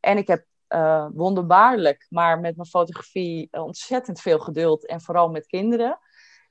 [0.00, 4.86] En ik heb uh, wonderbaarlijk, maar met mijn fotografie ontzettend veel geduld.
[4.86, 5.98] En vooral met kinderen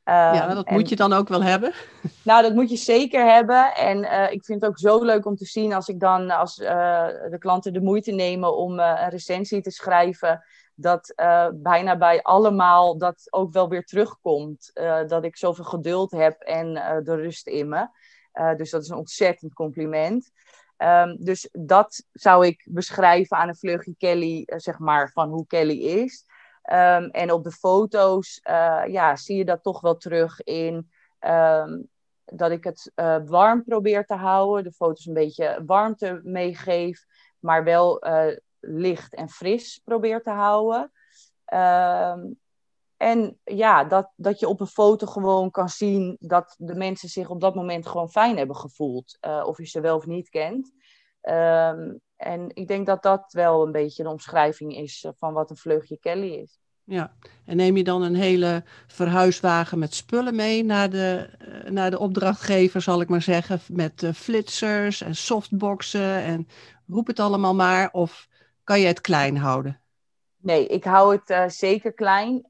[0.09, 1.73] ja, ehm, dat moet je dan ook wel hebben.
[2.23, 3.75] Nou, dat moet je zeker hebben.
[3.75, 6.59] En uh, ik vind het ook zo leuk om te zien als ik dan, als
[6.59, 6.67] uh,
[7.29, 10.43] de klanten de moeite nemen om een recensie te schrijven,
[10.75, 11.13] dat
[11.53, 14.71] bijna bij allemaal dat ook wel weer terugkomt.
[15.07, 17.87] dat ik zoveel geduld heb en de rust in me.
[18.55, 20.31] dus dat is een ontzettend compliment.
[20.83, 25.77] Um, dus dat zou ik beschrijven aan een vleugje Kelly, zeg maar, van hoe Kelly
[25.77, 26.25] is.
[26.71, 31.89] Um, en op de foto's uh, ja, zie je dat toch wel terug in um,
[32.25, 34.63] dat ik het uh, warm probeer te houden.
[34.63, 37.05] De foto's een beetje warmte meegeef,
[37.39, 38.03] maar wel
[38.59, 40.91] licht en fris probeer te houden.
[42.99, 47.29] En ja, dat, dat je op een foto gewoon kan zien dat de mensen zich
[47.29, 49.17] op dat moment gewoon fijn hebben gevoeld.
[49.45, 50.71] of je ze wel of niet kent.
[51.21, 55.57] Um, en ik denk dat dat wel een beetje een omschrijving is van wat een
[55.57, 56.59] vleugje Kelly is.
[56.83, 57.13] Ja,
[57.45, 61.99] en neem je dan een hele verhuiswagen met spullen mee naar de, eh, naar de
[61.99, 66.47] opdrachtgever, zal ik maar zeggen, met flitsers en softboxen en
[66.87, 68.27] roep het allemaal maar, of
[68.63, 69.79] kan je het klein houden?
[70.41, 72.45] Nee, ik hou het uh, zeker klein.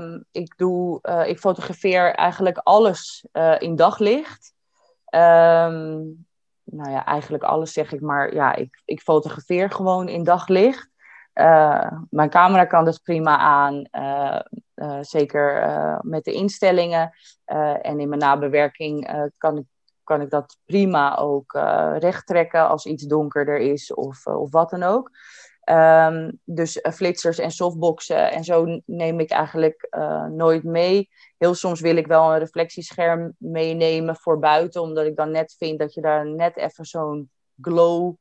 [0.00, 4.54] Um, ik, doe, uh, ik fotografeer eigenlijk alles uh, in daglicht.
[5.10, 6.26] Um,
[6.64, 10.90] nou ja, eigenlijk alles zeg ik, maar ja, ik, ik fotografeer gewoon in daglicht.
[12.10, 13.84] Mijn camera kan dus prima aan,
[15.04, 15.68] zeker
[16.00, 17.12] met de instellingen.
[17.82, 19.64] en in mijn nabewerking kan, ik,
[20.04, 21.52] kan ik dat prima ook
[21.98, 25.10] recht trekken als iets donkerder is of, of wat dan ook.
[25.70, 29.88] Um, dus flitsers en softboxen en zo neem ik eigenlijk
[30.30, 31.08] nooit mee.
[31.38, 35.78] Heel soms wil ik wel een reflectiescherm meenemen voor buiten, omdat ik dan net vind
[35.78, 38.14] dat je daar net even zo'n glow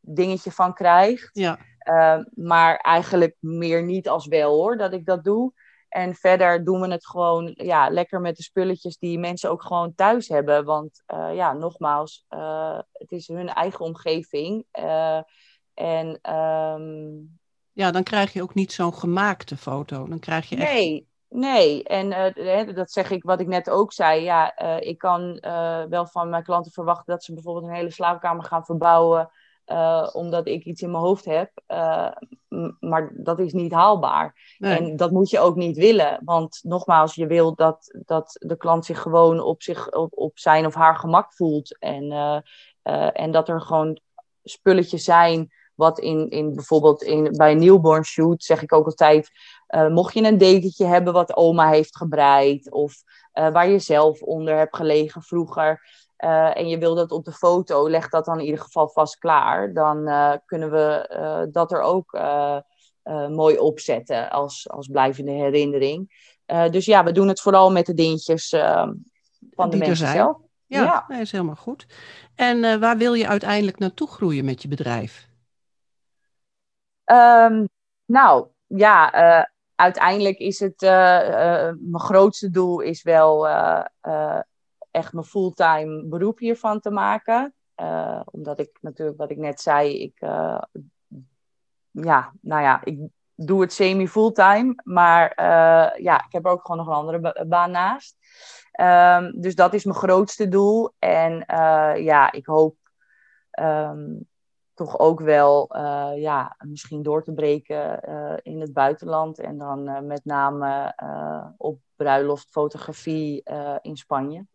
[0.00, 1.30] dingetje van krijgt.
[1.32, 1.58] Ja.
[1.78, 5.52] Ehm, maar eigenlijk meer niet als wel hoor, dat ik dat doe.
[5.88, 9.94] En verder doen we het gewoon ja, lekker met de spulletjes die mensen ook gewoon
[9.94, 10.64] thuis hebben.
[10.64, 12.26] Want uh, ja, nogmaals,
[12.92, 14.66] het is hun eigen omgeving.
[15.74, 17.38] En, um...
[17.72, 20.08] Ja, dan krijg je ook niet zo'n gemaakte foto.
[20.08, 20.72] Dan krijg je echt...
[20.72, 21.84] Nee, nee.
[21.84, 22.34] En
[22.74, 24.22] dat zeg ik wat ik net ook zei.
[24.22, 25.38] Ja, ik kan
[25.88, 29.30] wel van mijn klanten verwachten dat ze bijvoorbeeld een hele slaapkamer gaan verbouwen
[30.12, 31.50] omdat ik iets in mijn hoofd heb.
[32.80, 34.56] Maar dat is niet haalbaar.
[34.58, 36.20] En dat moet je ook niet willen.
[36.24, 40.66] Want nogmaals, je wil dat, dat de klant zich gewoon op, zich, op, op zijn
[40.66, 41.78] of haar gemak voelt.
[41.78, 42.12] En,
[43.12, 44.00] en dat er gewoon
[44.42, 49.30] spulletjes zijn wat in, in bijvoorbeeld in, bij een newborn shoot zeg ik ook altijd,
[49.88, 52.94] mocht je een dekentje hebben wat oma heeft gebreid, of
[53.32, 55.80] waar je zelf onder hebt gelegen vroeger,
[56.54, 59.72] en je wil dat op de foto, leg dat dan in ieder geval vast klaar.
[59.72, 60.10] Dan
[60.46, 62.18] kunnen we dat er ook
[63.28, 66.30] mooi opzetten als, als blijvende herinnering.
[66.70, 68.48] dus ja, we doen het vooral met de dingetjes
[69.50, 70.36] van de mensen zelf.
[70.66, 71.04] Ja, ja.
[71.08, 71.86] dat is helemaal goed.
[72.34, 75.30] En waar wil je uiteindelijk naartoe groeien met je bedrijf?
[77.12, 77.68] Um,
[78.04, 79.44] nou, ja, uh,
[79.74, 80.90] uiteindelijk is het, uh,
[81.78, 83.48] mijn grootste doel is wel
[84.90, 87.54] echt mijn fulltime beroep hiervan te maken.
[88.24, 90.18] omdat ik natuurlijk, wat ik net zei, ik,
[91.90, 92.98] ja, nou ja, ik
[93.34, 94.74] doe het semi-fulltime.
[94.84, 95.32] Maar
[96.02, 98.16] ja, ik heb ook gewoon nog een andere baan naast.
[98.80, 100.92] Um, dus dat is mijn grootste doel.
[100.98, 101.44] En
[102.02, 102.76] ja, ik hoop
[103.60, 104.30] um,
[104.74, 109.38] toch ook wel uh, ja, misschien door te breken uh, in het buitenland.
[109.38, 110.94] En dan met name
[111.56, 113.42] op bruiloftfotografie
[113.82, 114.46] in Spanje.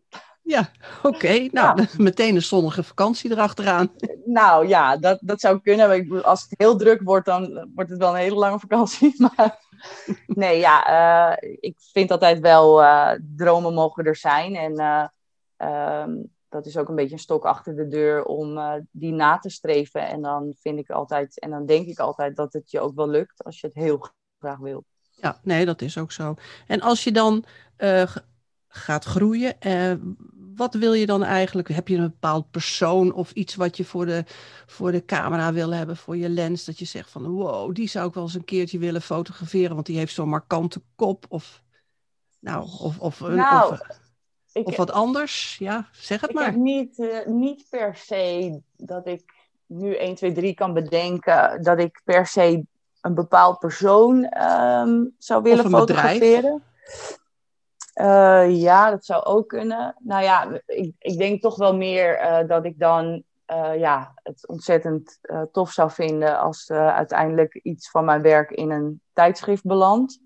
[0.42, 0.70] Ja,
[1.04, 1.48] oké.
[1.52, 1.88] Nou, ja.
[1.98, 3.92] meteen een zonnige vakantie erachteraan.
[4.26, 6.24] Nou ja, dat, dat zou kunnen.
[6.24, 9.16] Als het heel druk wordt, dan wordt het wel een hele lange vakantie.
[9.36, 9.66] Maar
[10.26, 12.84] nee, ja, ik vind altijd wel,
[13.36, 14.56] dromen mogen er zijn.
[14.56, 15.12] En
[15.58, 18.60] um, dat is ook een beetje een stok achter de deur om
[18.92, 20.08] die na te streven.
[20.08, 23.10] En dan vind ik altijd, en dan denk ik altijd dat het je ook wel
[23.10, 24.84] lukt als je het heel graag wil.
[25.12, 26.36] Ja, nee, dat is ook zo.
[26.68, 27.46] En als je dan
[28.68, 29.56] gaat groeien,
[30.58, 31.68] wat wil je dan eigenlijk?
[31.68, 34.24] Heb je een bepaald persoon of iets wat je voor de,
[34.66, 36.66] voor de camera wil hebben, voor je lens?
[36.66, 39.86] Dat je zegt van wow, die zou ik wel eens een keertje willen fotograferen, want
[39.86, 41.26] die heeft zo'n markante kop.
[41.30, 41.64] Of,
[42.40, 43.82] nou, of, of, nou, of,
[44.58, 45.58] ik, of wat anders.
[45.60, 46.46] Ja, zeg het ik maar.
[46.46, 49.24] Heb niet, uh, niet per se dat ik
[49.66, 52.66] nu 1, 2, 3 kan bedenken dat ik per se
[53.02, 56.64] een bepaald persoon um, zou willen fotograferen.
[56.84, 57.26] Bedrijf.
[57.96, 59.96] Uh, ja, dat zou ook kunnen.
[60.00, 64.48] Nou ja, ik, ik denk toch wel meer uh, dat ik dan uh, ja, het
[64.48, 65.20] ontzettend
[65.52, 70.20] tof zou vinden als uiteindelijk iets van mijn werk in een tijdschrift belandt.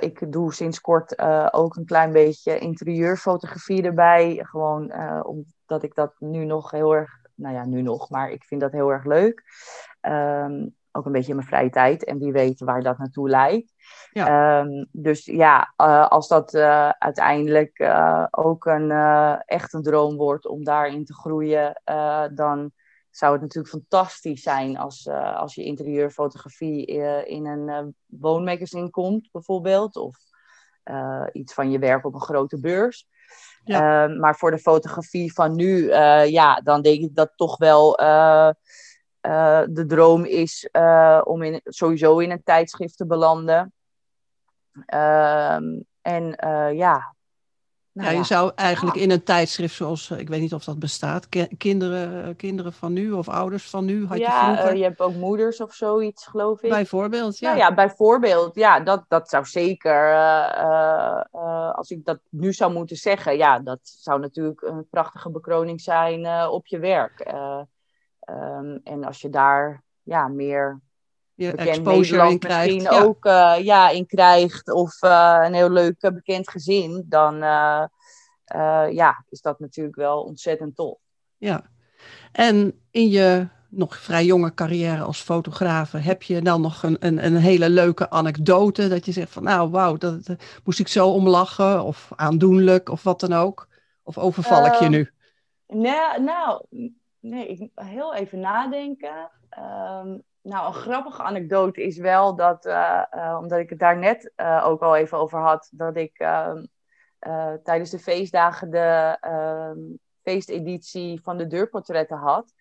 [0.00, 1.18] Ik doe sinds kort
[1.52, 4.38] ook een klein beetje interieurfotografie erbij.
[4.42, 4.92] Gewoon
[5.24, 8.72] omdat ik dat nu nog heel erg, nou ja, nu nog, maar ik vind dat
[8.72, 9.42] heel erg leuk.
[10.00, 12.04] Um, ook een beetje in mijn vrije tijd.
[12.04, 13.72] En wie weet waar dat naartoe leidt.
[14.10, 14.60] Ja.
[14.60, 15.72] Um, dus ja,
[16.08, 16.54] als dat
[16.98, 17.92] uiteindelijk
[18.30, 18.90] ook een,
[19.44, 21.82] echt een droom wordt om daarin te groeien,
[22.34, 22.70] dan
[23.16, 26.84] zou het natuurlijk fantastisch zijn als, als je interieurfotografie
[27.26, 29.96] in een woonmagazine komt, bijvoorbeeld.
[29.96, 30.16] Of
[31.32, 33.08] iets van je werk op een grote beurs.
[33.64, 34.04] Ja.
[34.04, 35.92] Ehm, maar voor de fotografie van nu,
[36.24, 38.00] ja, dan denk ik dat toch wel
[39.26, 43.72] uh, de droom is uh, om in, sowieso in een tijdschrift te belanden.
[44.94, 45.54] Uh,
[46.02, 47.15] en uh, ja.
[47.96, 51.28] Nou ja, je zou eigenlijk in een tijdschrift zoals, ik weet niet of dat bestaat,
[51.58, 54.76] kinderen, kinderen van nu of ouders van nu had ja, je vroeger.
[54.76, 56.70] je hebt ook moeders of zoiets, geloof ik.
[56.70, 57.48] Bijvoorbeeld, ja.
[57.48, 60.14] Nou ja, bijvoorbeeld, ja, dat, dat zou zeker,
[61.72, 66.48] als ik dat nu zou moeten zeggen, ja, dat zou natuurlijk een prachtige bekroning zijn
[66.48, 67.32] op je werk.
[68.30, 70.80] Um, en als je daar ja, meer
[71.36, 73.02] je bekend Nederland in krijgt, misschien ja.
[73.02, 74.72] ook uh, ja, in krijgt.
[74.72, 77.04] Of uh, een heel leuk uh, bekend gezin.
[77.08, 77.36] Dan
[78.90, 80.98] ja, is dat natuurlijk wel ontzettend tof.
[81.36, 81.64] Ja.
[82.32, 87.24] En in je nog vrij jonge carrière als fotografe, heb je dan nog een, een,
[87.24, 91.08] een hele leuke anekdote dat je zegt van nou wauw, dat, dat, moest ik zo
[91.08, 93.68] om lachen of aandoenlijk of wat dan ook?
[94.02, 95.10] Of overval ik je ehm, nu?
[95.66, 96.64] Nee, nou,
[97.26, 99.30] Nee, ik heel even nadenken.
[99.58, 104.32] Um, nou, een grappige anekdote is wel dat, uh, uh, omdat ik het daar net
[104.36, 106.64] uh, ook al even over had, dat ik ehm,
[107.62, 109.78] tijdens de feestdagen de ehm,
[110.22, 112.54] feesteditie van de deurportretten had.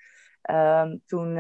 [1.06, 1.36] toen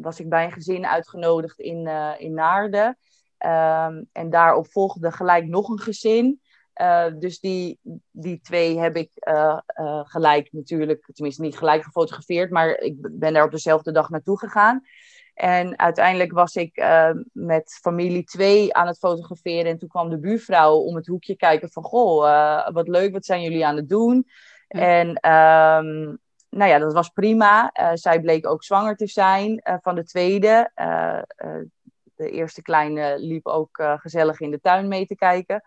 [0.00, 1.86] was ik bij een gezin uitgenodigd in,
[2.18, 2.98] in Naarden.
[4.12, 6.40] en daarop volgde gelijk nog een gezin.
[6.80, 7.78] Uh, dus die,
[8.10, 13.32] die twee heb ik uh, uh, gelijk natuurlijk, tenminste niet gelijk gefotografeerd, maar ik ben
[13.32, 14.82] daar op dezelfde dag naartoe gegaan.
[15.34, 16.84] En uiteindelijk was ik
[17.32, 19.70] met familie 2 aan het fotograferen.
[19.70, 21.82] En toen kwam de buurvrouw om het hoekje kijken van...
[21.82, 24.26] Goh, wat leuk, wat zijn jullie aan het doen?
[24.68, 24.80] Ja.
[24.80, 26.18] En um,
[26.48, 27.70] nou ja, dat was prima.
[27.94, 30.70] zij bleek ook zwanger te zijn van de tweede.
[32.14, 35.62] de eerste kleine liep ook gezellig in de tuin mee te kijken.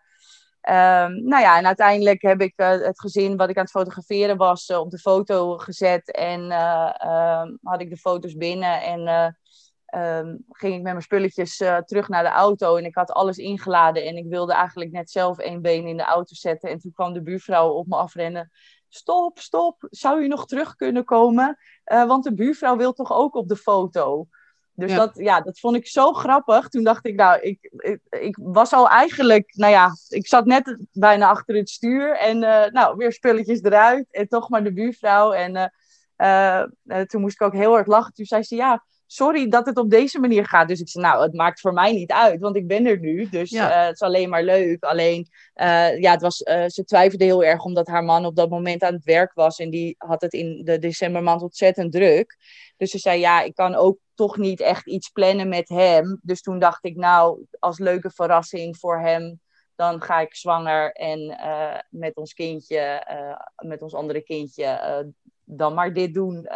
[0.66, 4.70] Ehm, nou ja, en uiteindelijk heb ik het gezin wat ik aan het fotograferen was
[4.70, 6.12] op de foto gezet.
[6.12, 9.08] En ehm, had ik de foto's binnen en
[9.96, 14.06] um, ging ik met mijn spulletjes terug naar de auto en ik had alles ingeladen
[14.06, 16.70] en ik wilde eigenlijk net zelf één been in de auto zetten.
[16.70, 18.52] En toen kwam de buurvrouw op me afrennen.
[18.90, 21.58] Stop, stop, zou je nog terug kunnen komen?
[21.84, 24.28] Want de buurvrouw wil toch ook op de foto?
[24.76, 26.70] Dus Dat, ja, dat vond ik zo grappig.
[26.70, 30.78] Toen dacht ik, nou, ik, ik, ik, was al eigenlijk, nou ja, ik zat net
[30.92, 32.18] bijna achter het stuur.
[32.18, 34.06] En uh, nou, weer spulletjes eruit.
[34.12, 35.32] En toch maar de buurvrouw.
[35.32, 35.72] En
[37.08, 38.14] toen moest ik ook heel hard lachen.
[38.14, 40.68] Toen zei ze, ja, sorry dat het op deze manier gaat.
[40.68, 43.30] Dus ik zei, nou, het maakt voor mij niet uit, want ik ben er nu.
[43.30, 44.84] Dus eh, het is alleen maar leuk.
[44.84, 48.50] Alleen, uh, ja, het was, uh, ze twijfelde heel erg omdat haar man op dat
[48.50, 49.60] moment aan het werk was.
[49.60, 52.38] En die had het in de decembermaand ontzettend druk.
[52.78, 56.20] Dus ze zei, ja, ik kan ook toch niet echt iets plannen met hem.
[56.22, 59.40] Dus toen dacht ik, nou, als leuke verrassing voor hem...
[59.76, 61.38] Dan ga ik zwanger en
[61.90, 63.08] met ons kindje,
[63.56, 65.14] met ons andere kindje,
[65.44, 66.48] dan maar dit doen.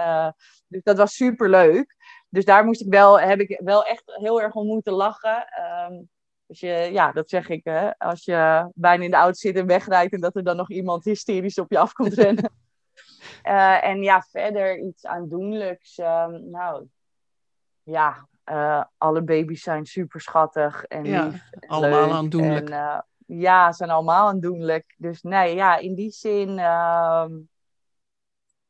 [0.68, 1.96] dus dat was super leuk
[2.30, 5.46] dus daar moest ik wel, heb ik wel echt heel erg om moeten lachen.
[5.90, 6.10] Um,
[6.46, 9.66] dus je, ja, dat zeg ik, hè, als je bijna in de auto zit en
[9.66, 12.52] wegrijdt en dat er dan nog iemand hysterisch op je af komt rennen.
[13.82, 15.98] en ja, verder iets aandoenlijks.
[15.98, 16.86] Um, nou,
[17.90, 21.50] ja, uh, alle baby's zijn super schattig en ja, lief.
[21.52, 22.16] En allemaal leuk.
[22.16, 22.70] aandoenlijk.
[22.70, 24.96] En, uh, ja, zijn allemaal aandoenlijk.
[24.98, 26.58] Dus nee, ja, in die zin.
[26.58, 27.26] Uh,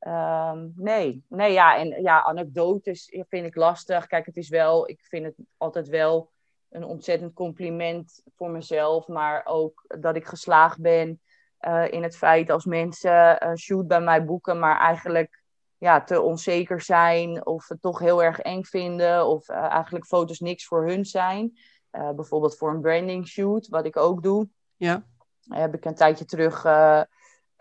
[0.07, 4.07] Um, nee, nee, ja, en ja, anekdotes vind ik lastig.
[4.07, 6.31] Kijk, het is wel, ik vind het altijd wel
[6.69, 11.21] een ontzettend compliment voor mezelf, maar ook dat ik geslaagd ben
[11.67, 15.38] uh, in het feit als mensen uh, shoot bij mij boeken, maar eigenlijk
[15.79, 20.39] ja, te onzeker zijn of het toch heel erg eng vinden of uh, eigenlijk foto's
[20.39, 21.57] niks voor hun zijn.
[21.91, 24.49] bijvoorbeeld voor een branding shoot, wat ik ook doe.
[24.75, 25.03] Ja.
[25.47, 26.65] Heb ik een tijdje terug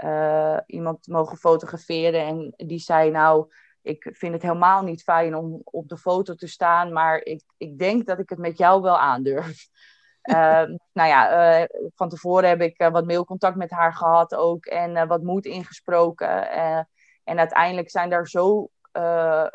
[0.04, 2.26] uh, iemand mogen fotograferen.
[2.26, 3.52] En die zei, nou,
[3.82, 7.78] ik vind het helemaal niet fijn om op de foto te staan, maar ik, ik
[7.78, 9.68] denk dat ik het met jou wel aandurf.
[10.22, 10.34] uh,
[10.98, 15.46] nou ja, van tevoren heb ik wat mailcontact met haar gehad ook en wat moed
[15.46, 16.50] ingesproken.
[17.28, 18.70] En uiteindelijk zijn daar zo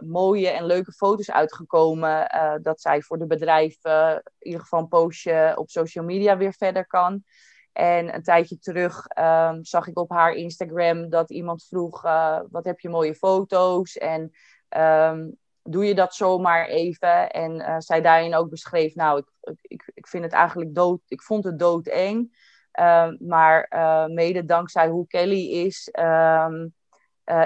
[0.05, 2.29] mooie en leuke foto's uitgekomen
[2.61, 6.87] dat zij voor de bedrijven in ieder geval een postje op social media weer verder
[6.87, 7.23] kan.
[7.71, 12.01] En een tijdje terug um, zag ik op haar Instagram dat iemand vroeg:
[12.49, 13.97] Wat heb je mooie foto's?
[13.97, 14.31] En
[14.77, 17.29] um, doe je dat zomaar even?
[17.29, 21.01] En zij daarin ook beschreef: Nou, ik, ik, ik vind het eigenlijk dood.
[21.07, 22.41] Ik vond het doodeng.
[22.79, 23.67] Um, maar
[24.11, 25.89] mede dankzij hoe Kelly is,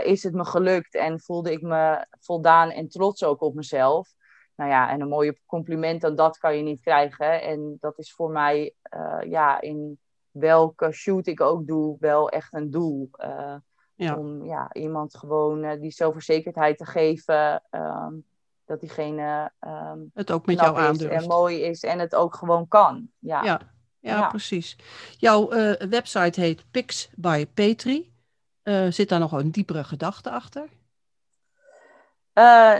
[0.04, 0.96] is het me gelukt.
[0.96, 4.16] En voelde ik me voldaan en trots ook op mezelf.
[4.56, 7.42] Nou ja, en een mooie compliment dan dat kan je niet krijgen.
[7.42, 8.74] En dat is voor mij
[9.28, 10.00] ja, in
[10.32, 13.10] welke shoot ik ook doe, wel echt een doel.
[13.24, 13.56] Uh,
[13.96, 14.16] ja.
[14.16, 17.64] Om ja, iemand gewoon die zelfverzekerdheid te geven.
[17.72, 18.26] Um,
[18.66, 21.22] dat diegene um, het ook met jou aandurft.
[21.22, 23.10] En mooi is en het ook gewoon kan.
[23.20, 23.62] Ja, ja,
[24.00, 24.28] ja, ja.
[24.28, 24.78] precies.
[25.18, 25.48] Jouw
[25.90, 28.16] website heet Pix by Petri.
[28.90, 30.70] Zit daar nog een diepere gedachte achter?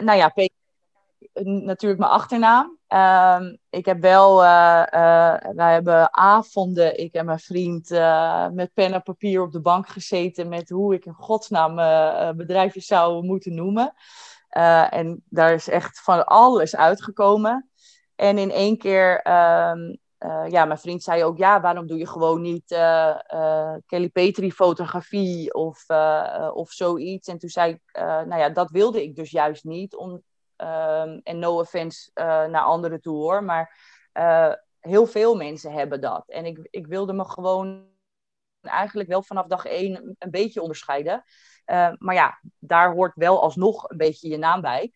[0.04, 0.32] nou ja,
[1.44, 2.78] natuurlijk mijn achternaam.
[2.88, 4.84] Ehm, ik heb wel, uh,
[5.56, 7.90] wij hebben avonden, ik en mijn vriend,
[8.52, 11.76] met pen en papier op de bank gezeten met hoe ik in godsnaam
[12.38, 13.94] bedrijfjes zou moeten noemen.
[14.90, 17.70] en daar is echt van alles uitgekomen.
[18.16, 19.28] En in één keer,
[19.72, 20.00] um,
[20.48, 22.68] ja, mijn vriend zei ook, ja, waarom doe je gewoon niet
[23.86, 25.86] Kelly Petri fotografie of,
[26.54, 27.28] of zoiets?
[27.28, 30.24] En toen zei ik, nou ja, dat wilde ik dus juist niet, om,
[30.62, 33.44] Um, en no offense uh, naar anderen toe hoor.
[33.44, 33.80] Maar
[34.14, 36.24] uh, heel veel mensen hebben dat.
[36.28, 37.88] En ik, ik wilde me gewoon
[38.62, 41.24] eigenlijk wel vanaf dag één een beetje onderscheiden.
[41.66, 44.92] Uh, maar ja, daar hoort wel alsnog een beetje je naam bij.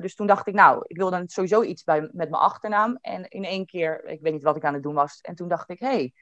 [0.00, 2.98] Dus toen dacht ik, nou, ik wil dan sowieso iets bij, met mijn achternaam.
[3.00, 5.20] En in één keer, ik weet niet wat ik aan het doen was.
[5.20, 6.12] En toen dacht ik, hey,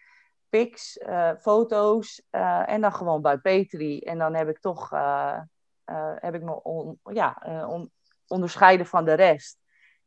[0.49, 0.99] pics,
[1.41, 2.23] foto's
[2.67, 4.01] en dan gewoon bij Petri.
[4.01, 4.91] En dan heb ik toch,
[6.15, 7.91] heb ik me on, ja, on,
[8.27, 9.59] onderscheiden van de rest.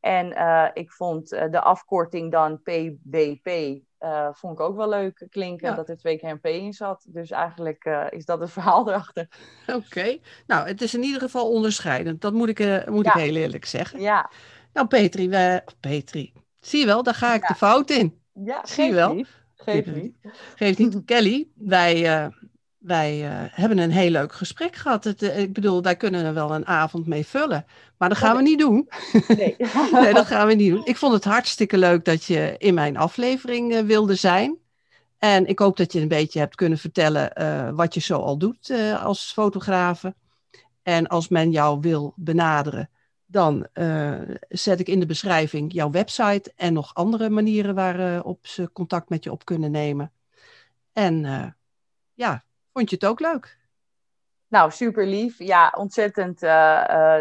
[0.01, 4.89] En uh, ik vond uh, de afkorting dan PBP, uh, eh, vond ik ook wel
[4.89, 5.75] leuk klinken, ja.
[5.75, 7.05] dat er twee keer een P in zat.
[7.07, 9.27] Dus eigenlijk is dat het verhaal erachter.
[9.75, 13.13] Oké, nou het is in ieder geval onderscheidend, dat moet ik, moet ja.
[13.13, 14.01] ik heel eerlijk zeggen.
[14.01, 14.29] Ja.
[14.73, 15.61] Nou Petri, we...
[15.79, 17.47] Petri, zie je wel, daar ga ik ja.
[17.47, 18.19] de fout in.
[18.33, 19.13] Ja, zie je wel.
[19.13, 19.39] Niet.
[19.55, 20.15] Geef niet.
[20.55, 21.05] Geef niet.
[21.05, 22.31] Kelly, wij
[22.81, 25.03] wij uh, hebben een heel leuk gesprek gehad.
[25.03, 27.65] Het, uh, ik bedoel, wij kunnen er wel een avond mee vullen.
[27.97, 28.89] Maar dat gaan we niet doen.
[29.27, 29.55] Nee.
[29.91, 30.85] nee, dat gaan we niet doen.
[30.85, 34.57] Ik vond het hartstikke leuk dat je in mijn aflevering uh, wilde zijn.
[35.17, 38.37] En ik hoop dat je een beetje hebt kunnen vertellen eh, wat je zo al
[38.37, 40.15] doet als fotografe.
[40.83, 42.89] En als men jou wil benaderen,
[43.25, 43.67] dan
[44.49, 49.23] zet ik in de beschrijving jouw website en nog andere manieren waarop ze contact met
[49.23, 50.11] je op kunnen nemen.
[50.93, 51.25] En
[52.13, 52.43] ja,
[52.73, 53.59] vond je het ook leuk?
[54.47, 55.39] Nou, super lief.
[55.39, 56.41] Ja, ontzettend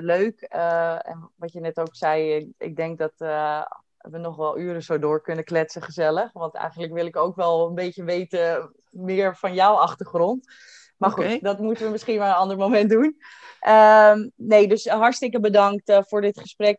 [0.00, 0.40] leuk.
[0.40, 3.12] en wat je net ook zei, ik, ik denk dat
[3.98, 6.32] we nog wel uren zo door kunnen kletsen, gezellig.
[6.32, 10.52] Want eigenlijk wil ik ook wel een beetje weten meer van jouw achtergrond.
[10.96, 13.20] Maar goed, dat moeten we misschien maar een ander moment doen.
[13.60, 16.78] Ehm, nee, dus hartstikke bedankt voor dit gesprek,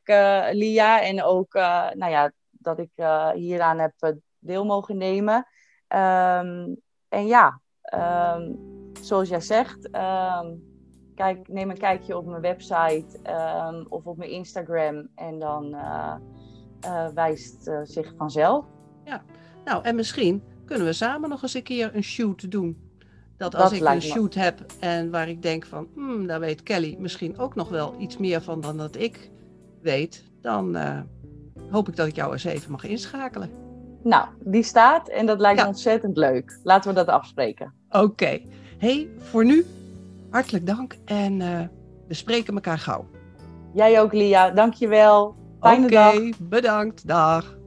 [0.51, 1.01] Lia.
[1.01, 1.53] En ook
[1.93, 2.91] nou ja, dat ik
[3.33, 3.93] hieraan heb
[4.39, 5.47] deel mogen nemen.
[5.87, 7.60] Um, en ja,
[7.93, 8.59] um,
[9.01, 9.89] zoals jij zegt,
[11.15, 13.19] kijk, neem een kijkje op mijn website
[13.89, 15.07] of op mijn Instagram.
[15.15, 15.75] En dan
[16.85, 18.65] uh, wijst uh, zich vanzelf.
[19.03, 19.23] Ja,
[19.65, 22.89] nou en misschien kunnen we samen nog eens een keer een shoot doen.
[23.37, 26.95] Dat als ik een shoot heb en waar ik denk van, hmm, daar weet Kelly
[26.99, 29.31] misschien ook nog wel iets meer van dan dat ik
[29.81, 30.77] weet, dan
[31.69, 33.49] hoop ik dat ik jou eens even mag inschakelen.
[34.03, 36.59] Nou, die staat en dat lijkt me ontzettend leuk.
[36.63, 37.73] Laten we dat afspreken.
[37.89, 38.03] Oké.
[38.03, 38.47] Okay.
[38.77, 39.65] hey, voor nu
[40.29, 41.37] hartelijk dank en
[42.07, 43.05] we spreken elkaar gauw.
[43.73, 44.49] Jij ook, Lia.
[44.49, 45.35] Dankjewel.
[45.59, 46.13] Fijne Oké, dag.
[46.39, 47.07] bedankt.
[47.07, 47.57] Dag.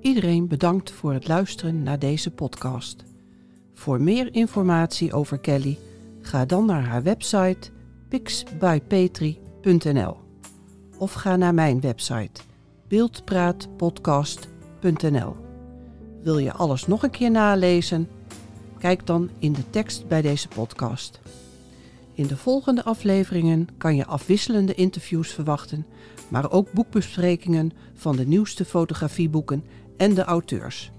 [0.00, 3.04] Iedereen bedankt voor het luisteren naar deze podcast.
[3.74, 5.78] Voor meer informatie over Kelly,
[6.20, 7.70] ga dan naar haar website
[8.08, 10.16] pixbypetri.nl
[10.98, 12.42] of ga naar mijn website
[12.94, 15.36] beeldpraatpodcast.nl.
[16.22, 18.08] Wil je alles nog een keer nalezen?
[18.78, 21.20] Kijk dan in de tekst bij deze podcast.
[22.12, 25.86] In de volgende afleveringen kan je afwisselende interviews verwachten,
[26.28, 29.64] maar ook boekbesprekingen van de nieuwste fotografieboeken
[29.96, 30.90] en de auteurs.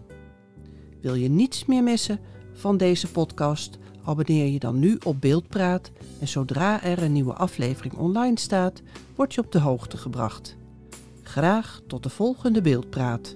[1.02, 2.20] Wil je niets meer missen
[2.54, 3.78] van deze podcast?
[4.04, 8.82] Abonneer je dan nu op Beeldpraat en zodra er een nieuwe aflevering online staat,
[9.16, 10.58] word je op de hoogte gebracht.
[11.28, 13.36] Graag tot de volgende Beeldpraat.